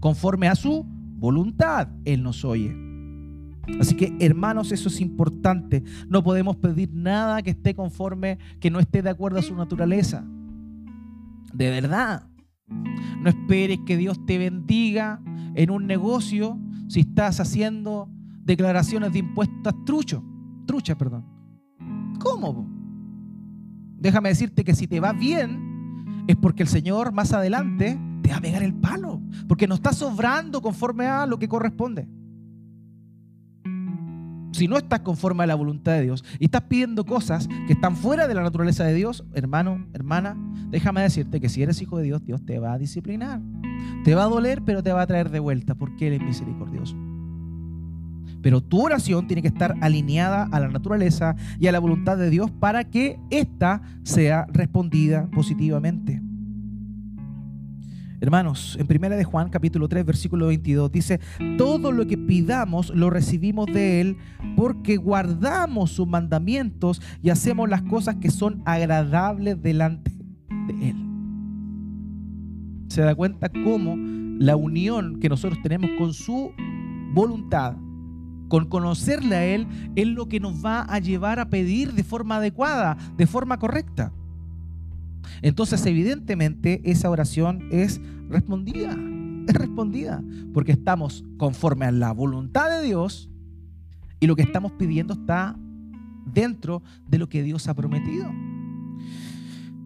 [0.00, 1.88] conforme a su voluntad.
[2.04, 2.86] Él nos oye.
[3.80, 5.82] Así que, hermanos, eso es importante.
[6.08, 10.24] No podemos pedir nada que esté conforme, que no esté de acuerdo a su naturaleza.
[11.52, 12.22] De verdad.
[12.68, 15.20] No esperes que Dios te bendiga
[15.54, 16.58] en un negocio
[16.88, 18.08] si estás haciendo
[18.44, 20.22] declaraciones de impuestos truchos.
[20.66, 21.24] Truchas, perdón.
[22.20, 22.68] ¿Cómo?
[23.98, 28.36] Déjame decirte que si te va bien, es porque el Señor más adelante te va
[28.36, 29.20] a pegar el palo.
[29.48, 32.08] Porque no está sobrando conforme a lo que corresponde
[34.56, 37.96] si no estás conforme a la voluntad de Dios y estás pidiendo cosas que están
[37.96, 40.36] fuera de la naturaleza de Dios, hermano, hermana,
[40.70, 43.40] déjame decirte que si eres hijo de Dios, Dios te va a disciplinar.
[44.04, 46.96] Te va a doler, pero te va a traer de vuelta porque Él es misericordioso.
[48.42, 52.30] Pero tu oración tiene que estar alineada a la naturaleza y a la voluntad de
[52.30, 56.22] Dios para que ésta sea respondida positivamente.
[58.18, 61.20] Hermanos, en primera de Juan capítulo 3 versículo 22 dice,
[61.58, 64.16] todo lo que pidamos lo recibimos de Él
[64.56, 70.10] porque guardamos sus mandamientos y hacemos las cosas que son agradables delante
[70.66, 70.96] de Él.
[72.88, 73.96] ¿Se da cuenta cómo
[74.38, 76.52] la unión que nosotros tenemos con su
[77.12, 77.76] voluntad,
[78.48, 82.36] con conocerle a Él, es lo que nos va a llevar a pedir de forma
[82.36, 84.10] adecuada, de forma correcta?
[85.42, 88.96] Entonces, evidentemente, esa oración es respondida.
[89.48, 90.22] Es respondida.
[90.52, 93.30] Porque estamos conforme a la voluntad de Dios
[94.20, 95.56] y lo que estamos pidiendo está
[96.26, 98.30] dentro de lo que Dios ha prometido.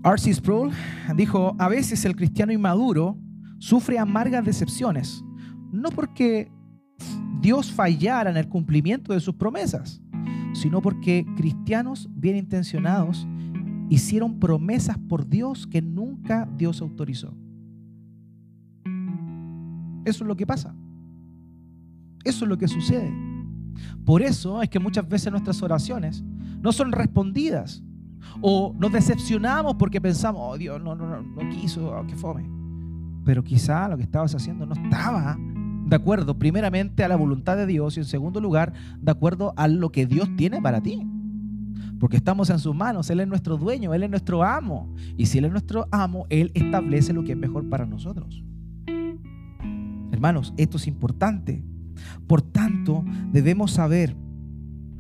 [0.03, 0.32] R.C.
[0.34, 0.72] Sproul
[1.14, 3.18] dijo, a veces el cristiano inmaduro
[3.59, 5.22] sufre amargas decepciones,
[5.70, 6.51] no porque
[7.41, 10.01] Dios fallara en el cumplimiento de sus promesas,
[10.55, 13.26] sino porque cristianos bien intencionados
[13.91, 17.34] hicieron promesas por Dios que nunca Dios autorizó.
[20.05, 20.74] Eso es lo que pasa.
[22.24, 23.12] Eso es lo que sucede.
[24.05, 26.22] Por eso es que muchas veces nuestras oraciones
[26.62, 27.82] no son respondidas.
[28.41, 32.49] O nos decepcionamos porque pensamos, oh Dios, no, no, no, no quiso, oh, qué fome.
[33.24, 35.36] Pero quizá lo que estabas haciendo no estaba
[35.86, 39.66] de acuerdo primeramente a la voluntad de Dios y en segundo lugar de acuerdo a
[39.66, 41.05] lo que Dios tiene para ti.
[42.01, 44.92] Porque estamos en sus manos, Él es nuestro dueño, Él es nuestro amo.
[45.18, 48.42] Y si Él es nuestro amo, Él establece lo que es mejor para nosotros.
[50.11, 51.62] Hermanos, esto es importante.
[52.26, 54.16] Por tanto, debemos saber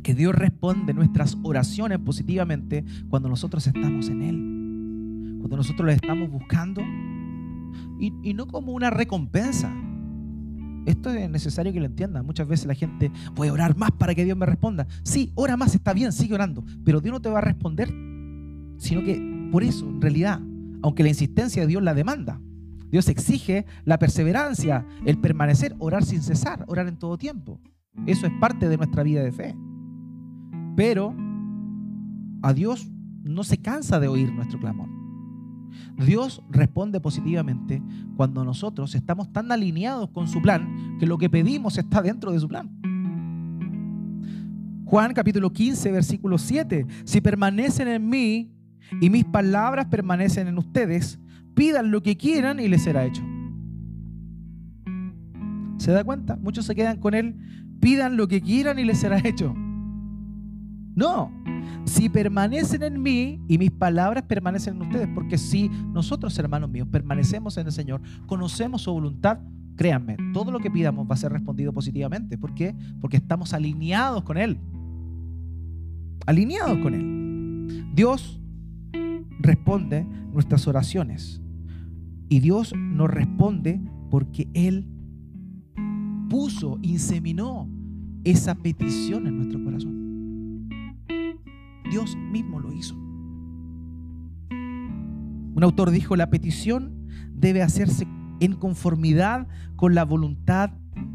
[0.02, 5.36] que Dios responde nuestras oraciones positivamente cuando nosotros estamos en Él.
[5.38, 6.82] Cuando nosotros le estamos buscando.
[7.98, 9.72] Y, y no como una recompensa
[10.86, 12.24] esto es necesario que lo entiendan.
[12.24, 14.86] Muchas veces la gente puede orar más para que Dios me responda.
[15.02, 16.64] Sí, ora más, está bien, sigue orando.
[16.84, 17.88] Pero Dios no te va a responder,
[18.78, 20.40] sino que por eso, en realidad,
[20.82, 22.40] aunque la insistencia de Dios la demanda,
[22.90, 27.60] Dios exige la perseverancia, el permanecer, orar sin cesar, orar en todo tiempo.
[28.06, 29.56] Eso es parte de nuestra vida de fe.
[30.76, 31.14] Pero
[32.42, 32.90] a Dios
[33.22, 34.99] no se cansa de oír nuestro clamor.
[35.96, 37.82] Dios responde positivamente
[38.16, 42.40] cuando nosotros estamos tan alineados con su plan que lo que pedimos está dentro de
[42.40, 42.70] su plan.
[44.84, 46.86] Juan capítulo 15, versículo 7.
[47.04, 48.50] Si permanecen en mí
[49.00, 51.20] y mis palabras permanecen en ustedes,
[51.54, 53.22] pidan lo que quieran y les será hecho.
[55.78, 56.36] ¿Se da cuenta?
[56.36, 57.36] Muchos se quedan con él,
[57.80, 59.54] pidan lo que quieran y les será hecho.
[60.94, 61.32] No,
[61.84, 66.88] si permanecen en mí y mis palabras permanecen en ustedes, porque si nosotros, hermanos míos,
[66.90, 69.38] permanecemos en el Señor, conocemos su voluntad,
[69.76, 72.38] créanme, todo lo que pidamos va a ser respondido positivamente.
[72.38, 72.74] ¿Por qué?
[73.00, 74.58] Porque estamos alineados con Él.
[76.26, 77.86] Alineados con Él.
[77.94, 78.40] Dios
[79.40, 81.40] responde nuestras oraciones.
[82.28, 84.86] Y Dios nos responde porque Él
[86.28, 87.68] puso, inseminó
[88.24, 89.99] esa petición en nuestro corazón.
[91.90, 92.94] Dios mismo lo hizo.
[95.54, 98.06] Un autor dijo, la petición debe hacerse
[98.40, 100.70] en conformidad con la voluntad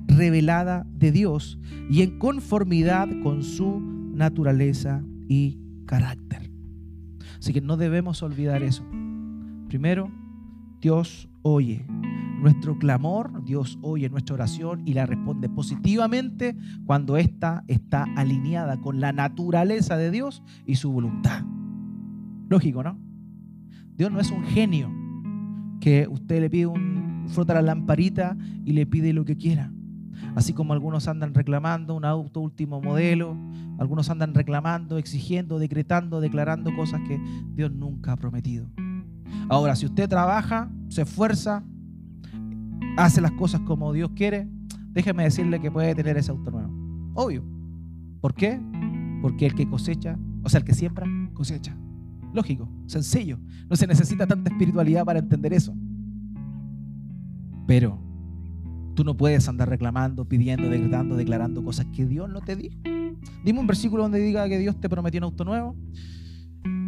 [0.07, 1.59] revelada de Dios
[1.89, 6.51] y en conformidad con su naturaleza y carácter.
[7.39, 8.83] Así que no debemos olvidar eso.
[9.67, 10.11] Primero,
[10.81, 11.85] Dios oye
[12.45, 18.99] nuestro clamor, Dios oye nuestra oración y la responde positivamente cuando ésta está alineada con
[18.99, 21.43] la naturaleza de Dios y su voluntad.
[22.47, 22.99] Lógico, ¿no?
[23.97, 24.91] Dios no es un genio
[25.81, 29.71] que usted le pide un frota la lamparita y le pide lo que quiera.
[30.35, 33.35] Así como algunos andan reclamando un auto último modelo,
[33.79, 37.19] algunos andan reclamando, exigiendo, decretando, declarando cosas que
[37.55, 38.67] Dios nunca ha prometido.
[39.49, 41.63] Ahora, si usted trabaja, se esfuerza,
[42.97, 44.47] hace las cosas como Dios quiere,
[44.91, 46.71] déjeme decirle que puede tener ese auto nuevo.
[47.13, 47.43] Obvio.
[48.21, 48.59] ¿Por qué?
[49.21, 51.75] Porque el que cosecha, o sea, el que siembra, cosecha.
[52.33, 53.39] Lógico, sencillo.
[53.69, 55.73] No se necesita tanta espiritualidad para entender eso.
[57.67, 57.99] Pero
[58.93, 62.75] tú no puedes andar reclamando, pidiendo, decretando, declarando cosas que Dios no te dijo.
[63.43, 65.75] Dime un versículo donde diga que Dios te prometió un auto nuevo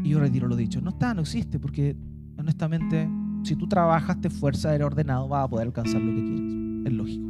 [0.04, 0.82] y yo retiro lo dicho.
[0.82, 1.96] No está, no existe, porque
[2.38, 3.10] honestamente
[3.44, 6.86] si tú trabajas, te esfuerzas, eres ordenado, vas a poder alcanzar lo que quieras.
[6.86, 7.28] Es lógico.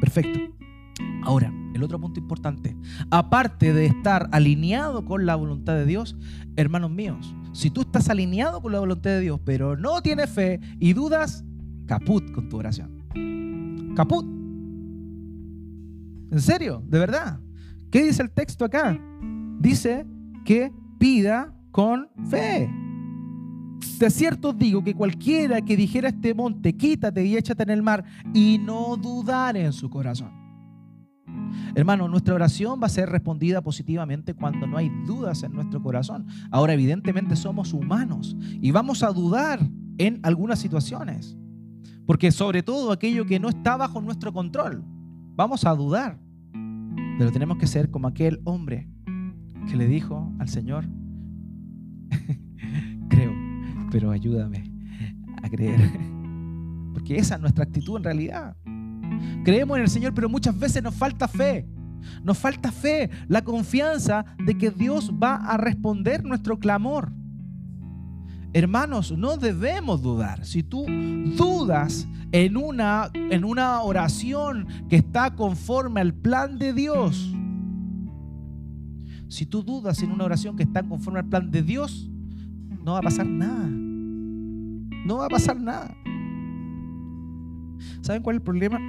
[0.00, 0.38] Perfecto.
[1.22, 2.76] Ahora, el otro punto importante.
[3.10, 6.16] Aparte de estar alineado con la voluntad de Dios,
[6.56, 10.60] hermanos míos, si tú estás alineado con la voluntad de Dios, pero no tienes fe
[10.78, 11.44] y dudas,
[11.86, 13.04] caput con tu oración.
[13.94, 14.24] Caput.
[16.30, 16.82] ¿En serio?
[16.86, 17.40] ¿De verdad?
[17.90, 18.98] ¿Qué dice el texto acá?
[19.58, 20.06] Dice
[20.44, 22.70] que pida con fe.
[23.98, 28.04] De cierto digo que cualquiera que dijera este monte, quítate y échate en el mar,
[28.32, 30.30] y no dudar en su corazón.
[31.74, 36.26] Hermano, nuestra oración va a ser respondida positivamente cuando no hay dudas en nuestro corazón.
[36.50, 39.60] Ahora, evidentemente somos humanos y vamos a dudar
[39.98, 41.36] en algunas situaciones.
[42.06, 44.82] Porque sobre todo aquello que no está bajo nuestro control,
[45.36, 46.18] vamos a dudar.
[47.18, 48.88] Pero tenemos que ser como aquel hombre
[49.68, 50.86] que le dijo al Señor,
[53.90, 54.70] pero ayúdame
[55.42, 55.78] a creer.
[56.92, 58.56] Porque esa es nuestra actitud en realidad.
[59.44, 61.68] Creemos en el Señor, pero muchas veces nos falta fe.
[62.22, 67.12] Nos falta fe, la confianza de que Dios va a responder nuestro clamor.
[68.52, 70.44] Hermanos, no debemos dudar.
[70.46, 70.86] Si tú
[71.36, 77.34] dudas en una, en una oración que está conforme al plan de Dios,
[79.28, 82.10] si tú dudas en una oración que está conforme al plan de Dios,
[82.88, 83.68] no va a pasar nada.
[83.68, 85.94] No va a pasar nada.
[88.00, 88.80] ¿Saben cuál es el problema?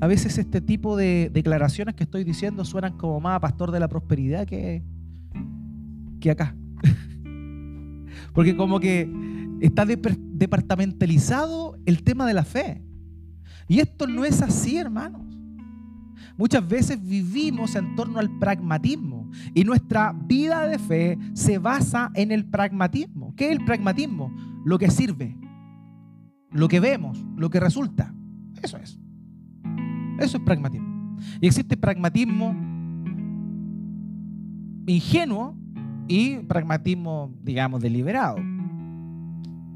[0.00, 3.78] A veces este tipo de declaraciones que estoy diciendo suenan como más a pastor de
[3.78, 4.82] la prosperidad que,
[6.18, 6.56] que acá.
[8.34, 9.08] Porque como que
[9.60, 12.82] está departamentalizado el tema de la fe.
[13.68, 15.22] Y esto no es así, hermanos.
[16.36, 19.15] Muchas veces vivimos en torno al pragmatismo
[19.54, 23.34] y nuestra vida de fe se basa en el pragmatismo.
[23.36, 24.34] ¿Qué es el pragmatismo?
[24.64, 25.36] Lo que sirve,
[26.50, 28.14] lo que vemos, lo que resulta.
[28.62, 28.98] Eso es.
[30.18, 31.16] Eso es pragmatismo.
[31.40, 32.54] Y existe pragmatismo
[34.86, 35.56] ingenuo
[36.08, 38.36] y pragmatismo, digamos, deliberado.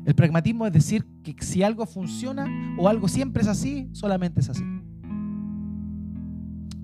[0.04, 2.46] El pragmatismo es decir que si algo funciona
[2.78, 4.64] o algo siempre es así, solamente es así.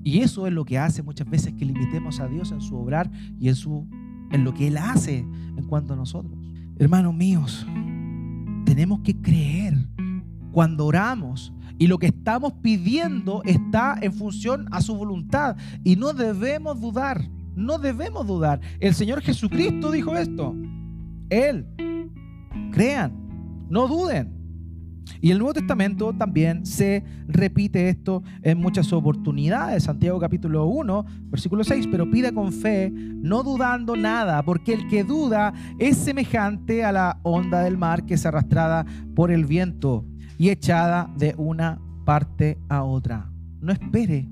[0.07, 3.11] Y eso es lo que hace muchas veces que limitemos a Dios en su obrar
[3.41, 3.89] y en, su,
[4.31, 5.19] en lo que Él hace
[5.57, 6.39] en cuanto a nosotros.
[6.79, 7.67] Hermanos míos,
[8.65, 9.75] tenemos que creer
[10.53, 16.13] cuando oramos y lo que estamos pidiendo está en función a su voluntad y no
[16.13, 18.61] debemos dudar, no debemos dudar.
[18.79, 20.55] El Señor Jesucristo dijo esto.
[21.31, 21.67] Él,
[22.71, 23.13] crean,
[23.69, 24.36] no duden.
[25.21, 29.85] Y el Nuevo Testamento también se repite esto en muchas oportunidades.
[29.85, 35.05] Santiago capítulo 1, versículo 6, pero pida con fe, no dudando nada, porque el que
[35.05, 38.85] duda es semejante a la onda del mar que es arrastrada
[39.15, 40.05] por el viento
[40.39, 43.31] y echada de una parte a otra.
[43.61, 44.29] No espere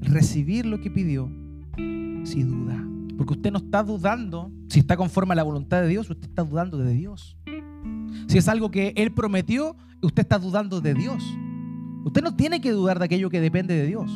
[0.00, 1.30] recibir lo que pidió
[2.24, 2.84] si duda.
[3.16, 6.44] Porque usted no está dudando si está conforme a la voluntad de Dios, usted está
[6.44, 7.36] dudando de Dios.
[8.26, 11.24] Si es algo que Él prometió, usted está dudando de Dios.
[12.04, 14.10] Usted no tiene que dudar de aquello que depende de Dios.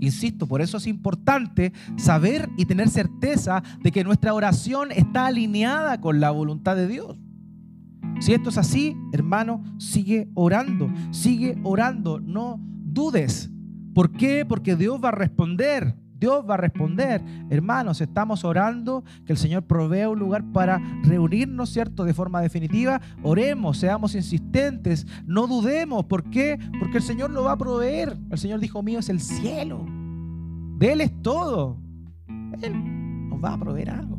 [0.00, 6.00] Insisto, por eso es importante saber y tener certeza de que nuestra oración está alineada
[6.00, 7.18] con la voluntad de Dios.
[8.20, 13.50] Si esto es así, hermano, sigue orando, sigue orando, no dudes.
[13.94, 14.44] ¿Por qué?
[14.44, 15.94] Porque Dios va a responder.
[16.18, 17.22] Dios va a responder.
[17.48, 22.04] Hermanos, estamos orando que el Señor provea un lugar para reunirnos, ¿cierto?
[22.04, 23.00] De forma definitiva.
[23.22, 26.04] Oremos, seamos insistentes, no dudemos.
[26.06, 26.58] ¿Por qué?
[26.80, 28.16] Porque el Señor lo va a proveer.
[28.30, 29.86] El Señor dijo, mío es el cielo.
[30.78, 31.76] De Él es todo.
[32.62, 34.18] Él nos va a proveer algo.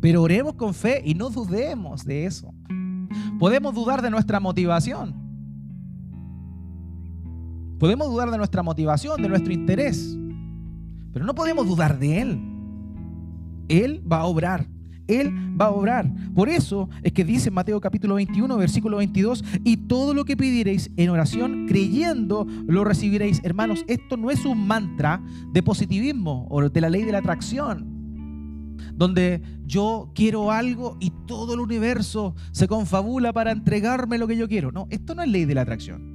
[0.00, 2.54] Pero oremos con fe y no dudemos de eso.
[3.38, 5.14] Podemos dudar de nuestra motivación.
[7.78, 10.16] Podemos dudar de nuestra motivación, de nuestro interés.
[11.16, 12.38] Pero no podemos dudar de Él.
[13.70, 14.66] Él va a obrar.
[15.06, 16.12] Él va a obrar.
[16.34, 20.90] Por eso es que dice Mateo capítulo 21, versículo 22, y todo lo que pidierais
[20.98, 23.40] en oración, creyendo, lo recibiréis.
[23.44, 25.22] Hermanos, esto no es un mantra
[25.54, 31.54] de positivismo o de la ley de la atracción, donde yo quiero algo y todo
[31.54, 34.70] el universo se confabula para entregarme lo que yo quiero.
[34.70, 36.14] No, esto no es ley de la atracción.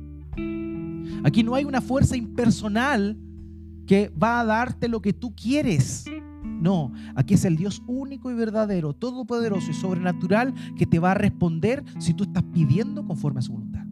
[1.23, 3.17] Aquí no hay una fuerza impersonal
[3.91, 6.05] que va a darte lo que tú quieres.
[6.45, 11.13] No, aquí es el Dios único y verdadero, todopoderoso y sobrenatural que te va a
[11.13, 13.83] responder si tú estás pidiendo conforme a su voluntad.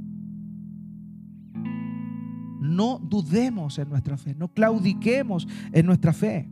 [2.61, 6.49] No dudemos en nuestra fe, no claudiquemos en nuestra fe.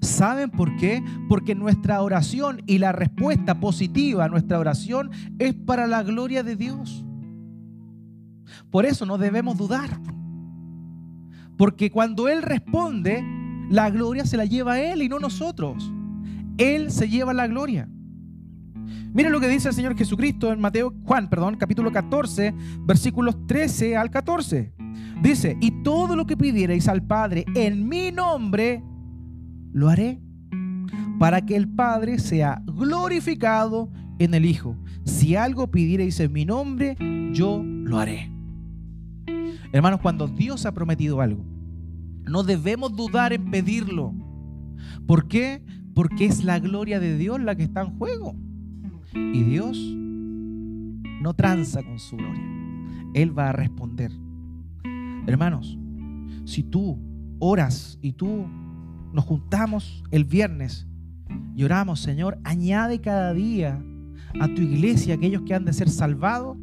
[0.00, 1.04] ¿Saben por qué?
[1.28, 6.56] Porque nuestra oración y la respuesta positiva a nuestra oración es para la gloria de
[6.56, 7.04] Dios.
[8.72, 10.00] Por eso no debemos dudar.
[11.62, 13.24] Porque cuando Él responde,
[13.70, 15.92] la gloria se la lleva a Él y no nosotros.
[16.58, 17.88] Él se lleva la gloria.
[19.14, 23.96] Miren lo que dice el Señor Jesucristo en Mateo, Juan, perdón, capítulo 14, versículos 13
[23.96, 24.74] al 14.
[25.22, 28.82] Dice, y todo lo que pidierais al Padre en mi nombre,
[29.72, 30.20] lo haré,
[31.20, 33.88] para que el Padre sea glorificado
[34.18, 34.76] en el Hijo.
[35.04, 36.96] Si algo pidierais en mi nombre,
[37.32, 38.32] yo lo haré.
[39.70, 41.51] Hermanos, cuando Dios ha prometido algo,
[42.24, 44.14] no debemos dudar en pedirlo.
[45.06, 45.64] ¿Por qué?
[45.94, 48.34] Porque es la gloria de Dios la que está en juego.
[49.14, 49.78] Y Dios
[51.22, 52.42] no tranza con su gloria.
[53.14, 54.10] Él va a responder.
[55.26, 55.78] Hermanos,
[56.44, 56.98] si tú
[57.38, 58.46] oras y tú
[59.12, 60.88] nos juntamos el viernes
[61.54, 63.82] y oramos, Señor, añade cada día
[64.40, 66.56] a tu iglesia aquellos que han de ser salvados.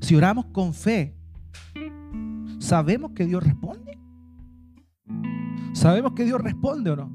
[0.00, 1.16] Si oramos con fe,
[2.64, 3.98] ¿sabemos que Dios responde?
[5.74, 7.12] ¿Sabemos que Dios responde o no?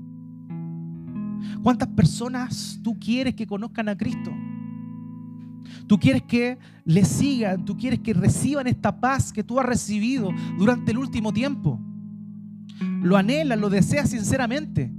[1.63, 4.31] ¿Cuántas personas tú quieres que conozcan a Cristo?
[5.87, 10.29] Tú quieres que le sigan, tú quieres que reciban esta paz que tú has recibido
[10.57, 11.79] durante el último tiempo.
[13.01, 14.91] Lo anhelas, lo deseas sinceramente.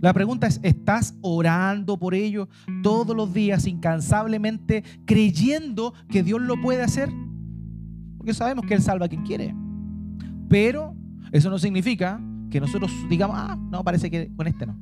[0.00, 2.48] La pregunta es, ¿estás orando por ello
[2.82, 7.10] todos los días incansablemente creyendo que Dios lo puede hacer?
[8.28, 9.54] Porque sabemos que Él salva a quien quiere.
[10.50, 10.94] Pero
[11.32, 12.20] eso no significa
[12.50, 14.78] que nosotros digamos, ah, no, parece que con este no.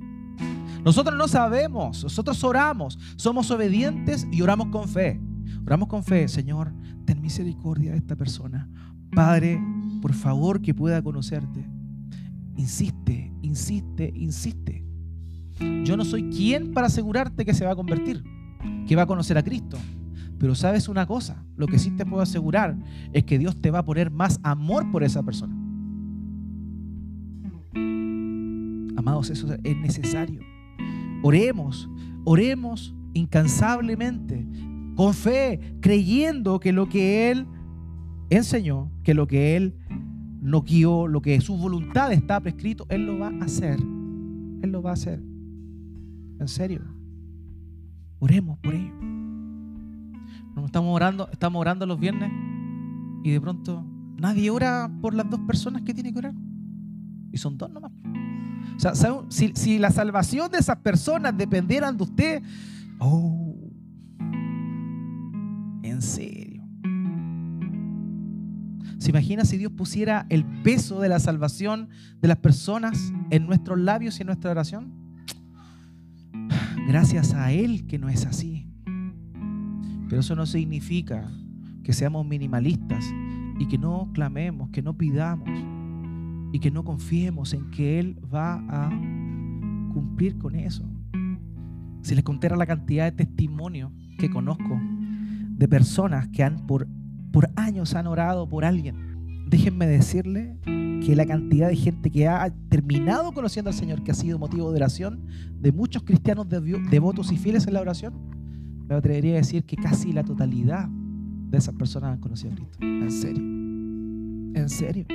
[0.83, 5.21] Nosotros no sabemos, nosotros oramos, somos obedientes y oramos con fe.
[5.65, 6.73] Oramos con fe, Señor,
[7.05, 8.69] ten misericordia de esta persona.
[9.13, 9.63] Padre,
[10.03, 11.65] por favor que pueda conocerte.
[12.57, 14.85] Insiste, insiste, insiste.
[15.85, 18.25] Yo no soy quien para asegurarte que se va a convertir,
[18.89, 19.79] que va a conocer a Cristo.
[20.39, 22.76] Pero sabes una cosa, lo que sí te puedo asegurar
[23.12, 25.55] es que Dios te va a poner más amor por esa persona.
[28.97, 30.41] Amados, eso es necesario.
[31.22, 31.89] Oremos,
[32.24, 34.47] oremos incansablemente,
[34.95, 37.47] con fe, creyendo que lo que Él
[38.30, 39.74] enseñó, que lo que Él
[40.41, 43.78] no guió, lo que su voluntad está prescrito, Él lo va a hacer.
[43.80, 45.20] Él lo va a hacer.
[46.39, 46.82] En serio.
[48.18, 49.16] Oremos por ello.
[50.65, 52.33] Estamos orando, estamos orando los viernes
[53.23, 53.85] y de pronto
[54.17, 56.35] nadie ora por las dos personas que tiene que orar.
[57.31, 57.93] Y son dos nomás.
[58.77, 58.95] O sea,
[59.29, 62.43] si, si, la salvación de esas personas dependieran de usted,
[62.99, 63.57] oh,
[65.83, 66.63] ¿en serio.
[68.99, 71.89] ¿Se imagina si Dios pusiera el peso de la salvación
[72.21, 74.93] de las personas en nuestros labios y en nuestra oración?
[76.89, 78.56] Gracias a Él que no es así.
[80.09, 81.31] Pero eso no significa
[81.83, 83.05] que seamos minimalistas
[83.59, 85.49] y que no clamemos, que no pidamos
[86.53, 88.91] y que no confiemos en que Él va a
[89.93, 90.85] cumplir con eso.
[92.03, 96.87] Si les contara la cantidad de testimonios que conozco de personas que han por,
[97.33, 102.53] por años han orado por alguien, déjenme decirle que la cantidad de gente que ha
[102.69, 105.27] terminado conociendo al Señor, que ha sido motivo de oración
[105.61, 108.36] de muchos cristianos devotos y fieles en la oración,
[108.89, 112.78] me atrevería a decir que casi la totalidad de esas personas han conocido a Cristo.
[112.80, 113.43] En serio.
[113.43, 115.07] En serio.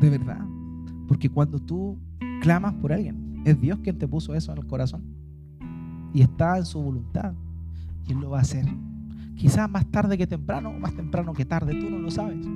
[0.00, 0.44] De verdad.
[1.06, 1.98] Porque cuando tú
[2.40, 5.02] clamas por alguien, es Dios quien te puso eso en el corazón.
[6.12, 7.34] Y está en su voluntad.
[8.06, 8.64] Y Él lo va a hacer.
[9.36, 12.46] Quizás más tarde que temprano, o más temprano que tarde, tú no lo sabes.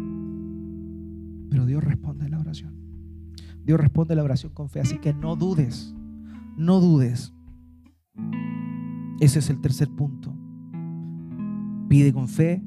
[1.51, 2.75] Pero Dios responde a la oración.
[3.65, 4.81] Dios responde a la oración con fe.
[4.81, 5.95] Así que no dudes.
[6.57, 7.33] No dudes.
[9.21, 10.35] Ese es el tercer punto.
[11.89, 12.63] Pide con fe,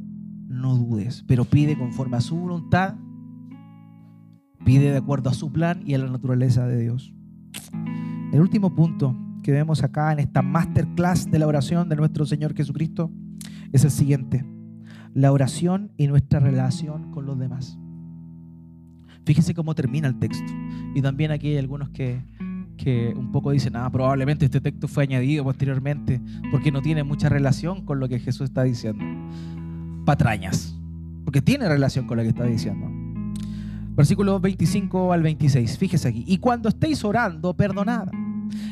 [0.47, 2.95] no dudes, pero pide conforme a su voluntad,
[4.63, 7.13] pide de acuerdo a su plan y a la naturaleza de Dios.
[8.31, 12.55] El último punto que vemos acá en esta masterclass de la oración de nuestro Señor
[12.55, 13.11] Jesucristo
[13.71, 14.45] es el siguiente,
[15.13, 17.77] la oración y nuestra relación con los demás.
[19.25, 20.51] Fíjense cómo termina el texto.
[20.95, 22.23] Y también aquí hay algunos que
[22.77, 26.19] que un poco dicen, ah, probablemente este texto fue añadido posteriormente
[26.51, 29.03] porque no tiene mucha relación con lo que Jesús está diciendo.
[30.05, 30.75] Patrañas,
[31.23, 32.89] porque tiene relación con lo que está diciendo.
[33.95, 36.23] Versículos 25 al 26, fíjese aquí.
[36.27, 38.07] Y cuando estéis orando, perdonad.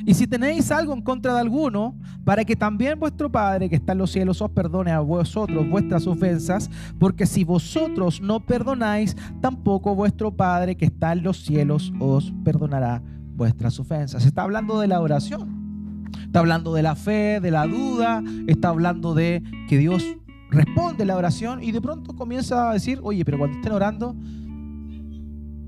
[0.05, 3.93] Y si tenéis algo en contra de alguno, para que también vuestro Padre que está
[3.93, 9.95] en los cielos os perdone a vosotros vuestras ofensas, porque si vosotros no perdonáis, tampoco
[9.95, 13.01] vuestro Padre que está en los cielos os perdonará
[13.35, 14.25] vuestras ofensas.
[14.25, 16.05] Está hablando de la oración.
[16.23, 18.23] Está hablando de la fe, de la duda.
[18.47, 20.03] Está hablando de que Dios
[20.49, 24.15] responde la oración y de pronto comienza a decir, oye, pero cuando estén orando,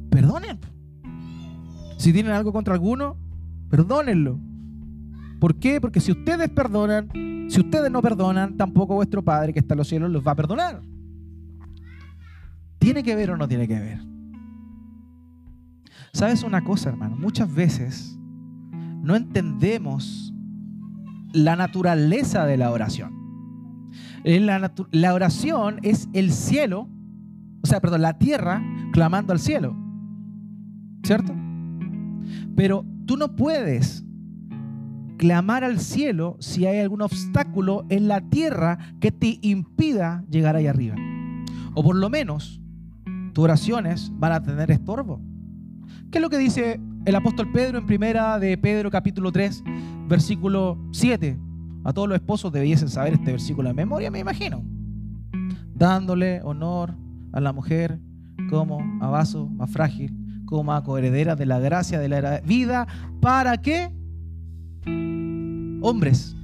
[0.10, 0.60] perdonen.
[1.98, 3.18] Si tienen algo contra alguno,
[3.70, 4.40] perdónenlo.
[5.40, 5.82] ¿Por qué?
[5.82, 7.10] Porque si ustedes perdonan,
[7.50, 10.36] si ustedes no perdonan, tampoco vuestro Padre que está en los cielos los va a
[10.36, 10.82] perdonar.
[12.80, 14.13] ¿Tiene que ver o no tiene que ver?
[16.14, 17.16] ¿Sabes una cosa, hermano?
[17.16, 18.20] Muchas veces
[19.02, 20.32] no entendemos
[21.34, 23.12] la naturaleza de la oración.
[24.24, 26.88] La, la, oración es el cielo,
[27.64, 29.76] o sea, perdón, la tierra clamando al cielo.
[31.04, 31.34] ¿Cierto?
[32.56, 34.06] Pero tú no puedes
[35.18, 40.68] clamar al cielo si hay algún obstáculo en la tierra que te impida llegar ahí
[40.68, 40.96] arriba.
[41.74, 42.62] O por lo menos
[43.34, 45.33] tus oraciones van a tener estorbo.
[46.14, 49.64] ¿Qué es lo que dice el apóstol Pedro en primera de Pedro capítulo 3,
[50.08, 51.40] versículo 7?
[51.84, 54.64] A todos los esposos debiesen saber este versículo de memoria, me imagino.
[55.74, 56.96] Dándole honor
[57.32, 58.00] a la mujer
[58.52, 62.86] como a más frágil, como a coheredera de la gracia de la vida,
[63.20, 63.90] para que,
[65.82, 66.36] hombres,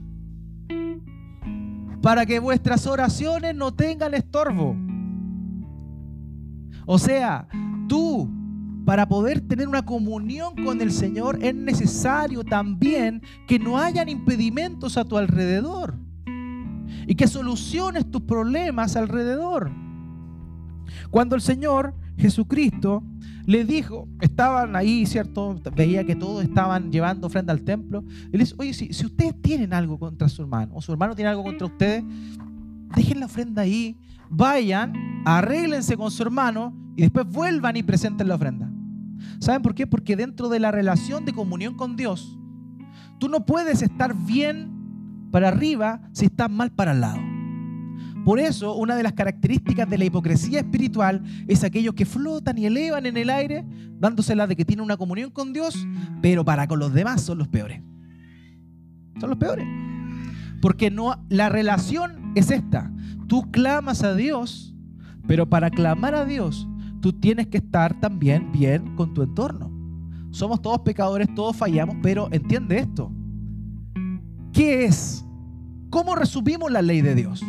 [2.02, 4.76] para que vuestras oraciones no tengan estorbo.
[6.88, 7.48] O sea,
[7.88, 8.39] tú
[8.90, 14.98] para poder tener una comunión con el Señor es necesario también que no hayan impedimentos
[14.98, 15.94] a tu alrededor
[17.06, 19.72] y que soluciones tus problemas alrededor.
[21.12, 23.04] Cuando el Señor Jesucristo
[23.46, 25.62] le dijo, estaban ahí, ¿cierto?
[25.76, 28.04] Veía que todos estaban llevando ofrenda al templo.
[28.32, 31.30] Él dice, oye, si, si ustedes tienen algo contra su hermano o su hermano tiene
[31.30, 32.04] algo contra ustedes,
[32.96, 33.96] dejen la ofrenda ahí,
[34.32, 34.94] vayan,
[35.26, 38.68] arréglense con su hermano y después vuelvan y presenten la ofrenda.
[39.40, 39.88] ¿Saben por qué?
[39.88, 42.38] Porque dentro de la relación de comunión con Dios,
[43.20, 44.72] tú no puedes estar bien
[45.32, 47.20] para arriba si estás mal para el lado.
[48.26, 52.66] Por eso, una de las características de la hipocresía espiritual es aquellos que flotan y
[52.66, 53.66] elevan en el aire,
[53.98, 55.88] dándosela de que tienen una comunión con Dios,
[56.22, 57.82] pero para con los demás son los peores.
[59.20, 59.66] Son los peores.
[60.62, 62.92] Porque no, la relación es esta.
[63.28, 64.76] Tú clamas a Dios,
[65.26, 66.69] pero para clamar a Dios
[67.02, 69.72] tú tienes que estar también bien con tu entorno.
[70.32, 73.12] Somos todos pecadores, todos fallamos, pero entiende esto.
[74.54, 75.26] ¿Qué es?
[75.90, 77.44] ¿Cómo resumimos la ley de Dios?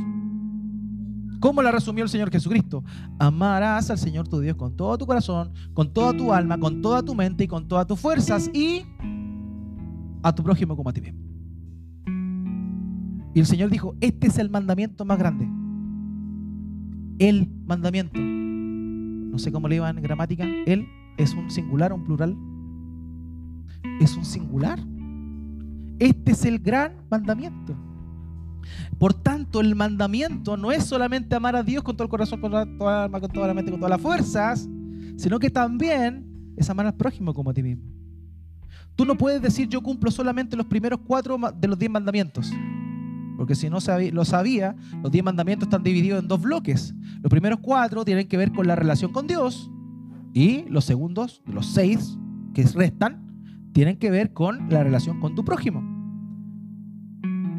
[1.40, 2.84] ¿Cómo la resumió el Señor Jesucristo?
[3.18, 7.02] Amarás al Señor tu Dios con todo tu corazón, con toda tu alma, con toda
[7.02, 8.84] tu mente y con todas tus fuerzas y
[10.22, 11.20] a tu prójimo como a ti mismo.
[13.34, 15.48] Y el Señor dijo, este es el mandamiento más grande.
[17.18, 18.39] el mandamiento.
[19.30, 20.44] No sé cómo le iba en gramática.
[20.66, 22.36] El es un singular o un plural.
[24.00, 24.78] Es un singular.
[25.98, 27.76] Este es el gran mandamiento.
[28.98, 32.50] Por tanto, el mandamiento no es solamente amar a Dios con todo el corazón, con
[32.50, 34.68] toda la alma, con toda la mente, con todas las fuerzas,
[35.16, 37.84] sino que también es amar al prójimo como a ti mismo.
[38.96, 42.52] Tú no puedes decir yo cumplo solamente los primeros cuatro de los diez mandamientos.
[43.40, 43.78] Porque si no
[44.12, 46.94] lo sabía, los diez mandamientos están divididos en dos bloques.
[47.22, 49.70] Los primeros cuatro tienen que ver con la relación con Dios
[50.34, 52.18] y los segundos, los seis
[52.52, 55.82] que restan, tienen que ver con la relación con tu prójimo.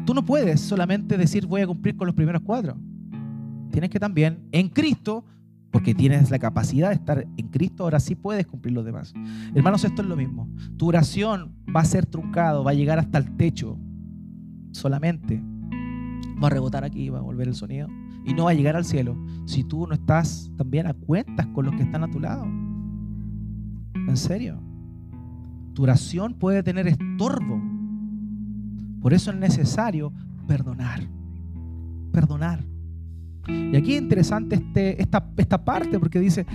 [0.06, 2.76] Tú no puedes solamente decir voy a cumplir con los primeros cuatro.
[3.72, 5.24] Tienes que también, en Cristo,
[5.72, 9.12] porque tienes la capacidad de estar en Cristo, ahora sí puedes cumplir los demás.
[9.52, 10.48] Hermanos, esto es lo mismo.
[10.76, 13.80] Tu oración va a ser truncado, va a llegar hasta el techo
[14.70, 15.42] solamente.
[16.42, 17.88] Va a rebotar aquí, va a volver el sonido
[18.24, 19.16] y no va a llegar al cielo
[19.46, 22.44] si tú no estás también a cuentas con los que están a tu lado.
[23.94, 24.60] En serio.
[25.74, 27.60] Tu oración puede tener estorbo.
[29.00, 30.12] Por eso es necesario
[30.46, 31.08] perdonar.
[32.12, 32.64] Perdonar.
[33.48, 36.46] Y aquí es interesante este, esta, esta parte porque dice,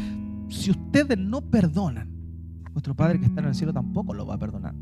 [0.48, 2.10] si ustedes no perdonan,
[2.74, 4.76] vuestro Padre que está en el cielo tampoco lo va a perdonar.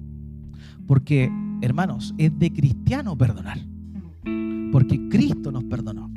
[0.85, 1.31] Porque,
[1.61, 3.59] hermanos, es de cristiano perdonar.
[4.71, 6.11] Porque Cristo nos perdonó.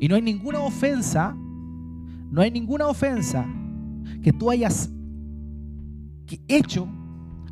[0.00, 3.46] Y no hay ninguna ofensa, no hay ninguna ofensa
[4.22, 4.90] que tú hayas
[6.48, 6.88] hecho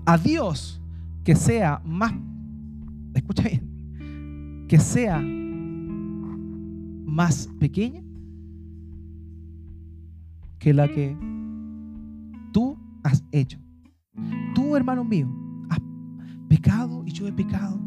[0.05, 0.81] a Dios
[1.23, 2.13] que sea más,
[3.15, 5.23] escucha bien, que sea
[7.07, 8.03] más pequeña
[10.59, 11.15] que la que
[12.53, 13.59] tú has hecho.
[14.55, 15.29] Tú, hermano mío,
[15.69, 15.79] has
[16.49, 17.84] pecado y yo he pecado.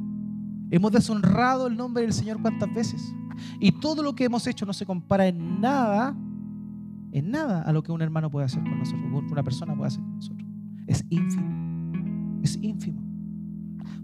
[0.70, 3.14] Hemos deshonrado el nombre del Señor cuántas veces.
[3.60, 6.16] Y todo lo que hemos hecho no se compara en nada,
[7.12, 10.02] en nada a lo que un hermano puede hacer con nosotros, una persona puede hacer
[10.02, 10.48] con nosotros.
[10.88, 12.42] Es ínfimo.
[12.44, 13.02] Es ínfimo.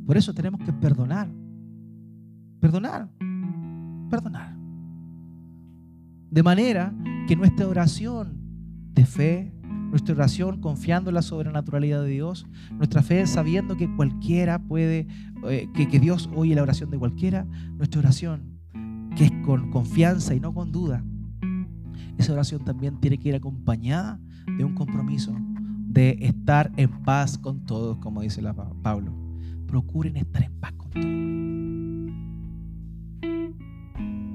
[0.05, 1.29] Por eso tenemos que perdonar.
[2.59, 3.09] Perdonar.
[4.09, 4.55] Perdonar.
[6.29, 6.93] De manera
[7.27, 8.37] que nuestra oración
[8.93, 9.52] de fe,
[9.93, 15.05] nuestra oración confiando en la sobrenaturalidad de Dios, nuestra fe sabiendo que cualquiera puede,
[15.47, 17.45] eh, que, que Dios oye la oración de cualquiera,
[17.77, 18.57] nuestra oración
[19.15, 21.03] que es con confianza y no con duda,
[22.17, 24.19] esa oración también tiene que ir acompañada
[24.57, 25.31] de un compromiso
[25.85, 29.13] de estar en paz con todos, como dice la Pablo.
[29.67, 31.05] Procuren estar en paz con todos.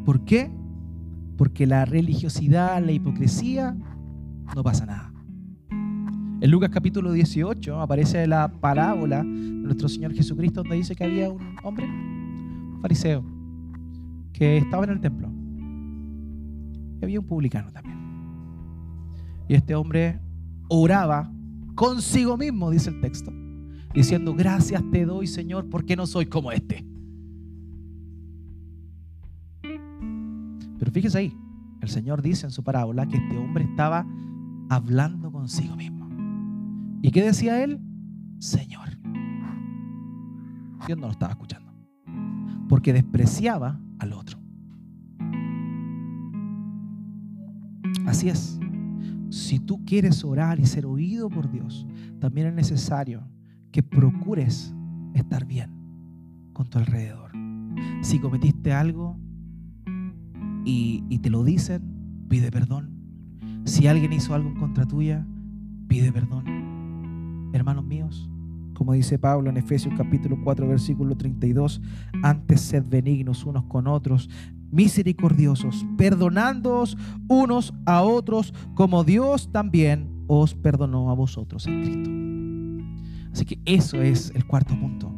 [0.04, 0.52] ¿Por qué?
[1.36, 3.76] Porque la religiosidad, la hipocresía,
[4.54, 5.07] no pasa nada.
[6.40, 11.28] En Lucas capítulo 18 aparece la parábola de nuestro Señor Jesucristo donde dice que había
[11.30, 13.24] un hombre, un fariseo,
[14.32, 15.28] que estaba en el templo.
[17.00, 17.98] Y había un publicano también.
[19.48, 20.20] Y este hombre
[20.68, 21.28] oraba
[21.74, 23.32] consigo mismo, dice el texto,
[23.92, 26.86] diciendo, gracias te doy Señor, porque no soy como este.
[30.78, 31.36] Pero fíjese ahí,
[31.80, 34.06] el Señor dice en su parábola que este hombre estaba
[34.68, 35.97] hablando consigo mismo.
[37.02, 37.80] ¿Y qué decía él?
[38.38, 38.88] Señor.
[40.86, 41.72] Dios no lo estaba escuchando.
[42.68, 44.38] Porque despreciaba al otro.
[48.06, 48.58] Así es.
[49.30, 51.86] Si tú quieres orar y ser oído por Dios,
[52.20, 53.22] también es necesario
[53.70, 54.74] que procures
[55.14, 55.70] estar bien
[56.54, 57.32] con tu alrededor.
[58.00, 59.18] Si cometiste algo
[60.64, 61.82] y, te lo dicen,
[62.28, 62.90] pide perdón.
[63.64, 65.26] Si alguien hizo algo en contra tuya,
[65.86, 66.57] pide perdón.
[67.52, 68.28] Hermanos míos,
[68.74, 71.80] como dice Pablo en Efesios capítulo 4, versículo 32,
[72.22, 74.30] antes sed benignos unos con otros,
[74.70, 76.96] misericordiosos, perdonándoos
[77.28, 82.10] unos a otros, como Dios también os perdonó a vosotros en Cristo.
[83.32, 85.12] Así que eso es el cuarto punto.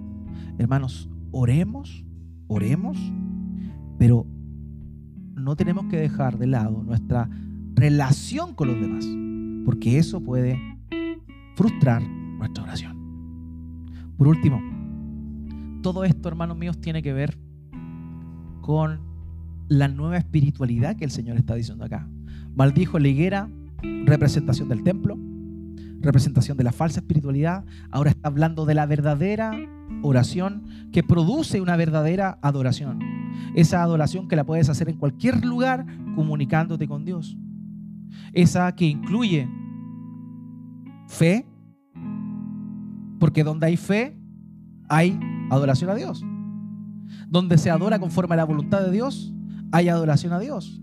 [0.59, 2.05] Hermanos, oremos,
[2.47, 2.97] oremos,
[3.99, 4.27] pero
[5.35, 7.29] no tenemos que dejar de lado nuestra
[7.75, 9.07] relación con los demás,
[9.65, 10.59] porque eso puede
[11.57, 12.03] frustrar
[12.41, 12.99] nuestra oración.
[14.19, 14.61] Por último,
[15.83, 17.39] todo esto, hermanos míos, tiene que ver
[18.61, 19.01] con
[19.69, 22.09] la nueva espiritualidad que el Señor está diciendo acá.
[22.55, 23.49] Maldijo la higuera,
[24.05, 25.17] representación del templo,
[26.01, 27.65] representación de la falsa espiritualidad.
[27.91, 29.53] Ahora está hablando de la verdadera
[30.03, 32.99] oración que produce una verdadera adoración.
[33.55, 37.37] Esa adoración que la puedes hacer en cualquier lugar comunicándote con Dios.
[38.33, 39.49] Esa que incluye
[41.07, 41.47] fe,
[43.21, 44.19] porque donde hay fe,
[44.89, 46.25] hay adoración a Dios.
[47.29, 49.33] Donde se adora conforme a la voluntad de Dios,
[49.71, 50.81] hay adoración a Dios.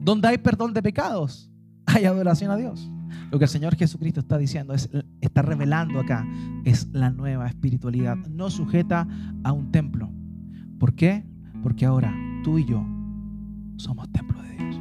[0.00, 1.52] Donde hay perdón de pecados,
[1.86, 2.90] hay adoración a Dios.
[3.30, 4.88] Lo que el Señor Jesucristo está diciendo, es,
[5.20, 6.26] está revelando acá,
[6.64, 9.06] es la nueva espiritualidad, no sujeta
[9.44, 10.10] a un templo.
[10.78, 11.24] ¿Por qué?
[11.62, 12.84] Porque ahora tú y yo
[13.76, 14.80] somos templo de Dios.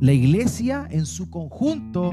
[0.00, 2.12] La iglesia en su conjunto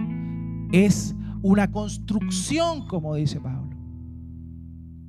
[0.72, 3.76] es una construcción, como dice Pablo.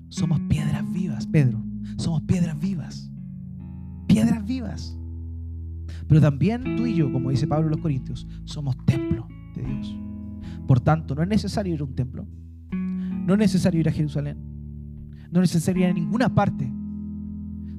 [0.08, 1.62] Somos piedras vivas, Pedro.
[1.96, 3.10] Somos piedras vivas.
[4.06, 4.96] Piedras vivas.
[6.08, 9.96] Pero también tú y yo, como dice Pablo en los Corintios, somos templo de Dios.
[10.66, 12.26] Por tanto, no es necesario ir a un templo.
[12.72, 14.38] No es necesario ir a Jerusalén.
[15.30, 16.70] No es necesario ir a ninguna parte.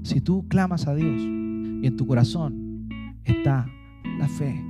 [0.04, 2.88] Si tú clamas a Dios y en tu corazón
[3.26, 3.68] está
[4.18, 4.64] la fe,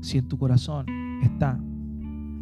[0.00, 0.86] si en tu corazón
[1.22, 1.60] está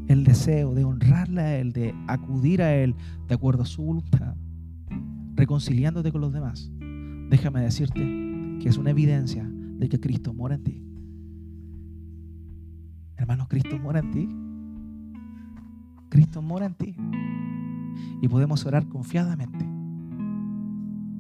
[0.09, 2.95] el deseo de honrarle a Él, de acudir a Él
[3.29, 4.37] de acuerdo a su voluntad,
[5.35, 6.71] reconciliándote con los demás,
[7.29, 8.01] déjame decirte
[8.61, 10.83] que es una evidencia de que Cristo mora en ti.
[13.17, 14.29] Hermanos, Cristo mora en ti.
[16.09, 16.97] Cristo mora en ti.
[18.23, 19.67] Y podemos orar confiadamente,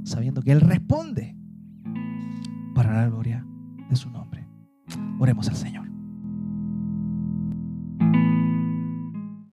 [0.04, 1.36] sabiendo que Él responde
[2.74, 3.46] para la gloria
[3.88, 4.46] de su nombre.
[5.18, 5.85] Oremos al Señor.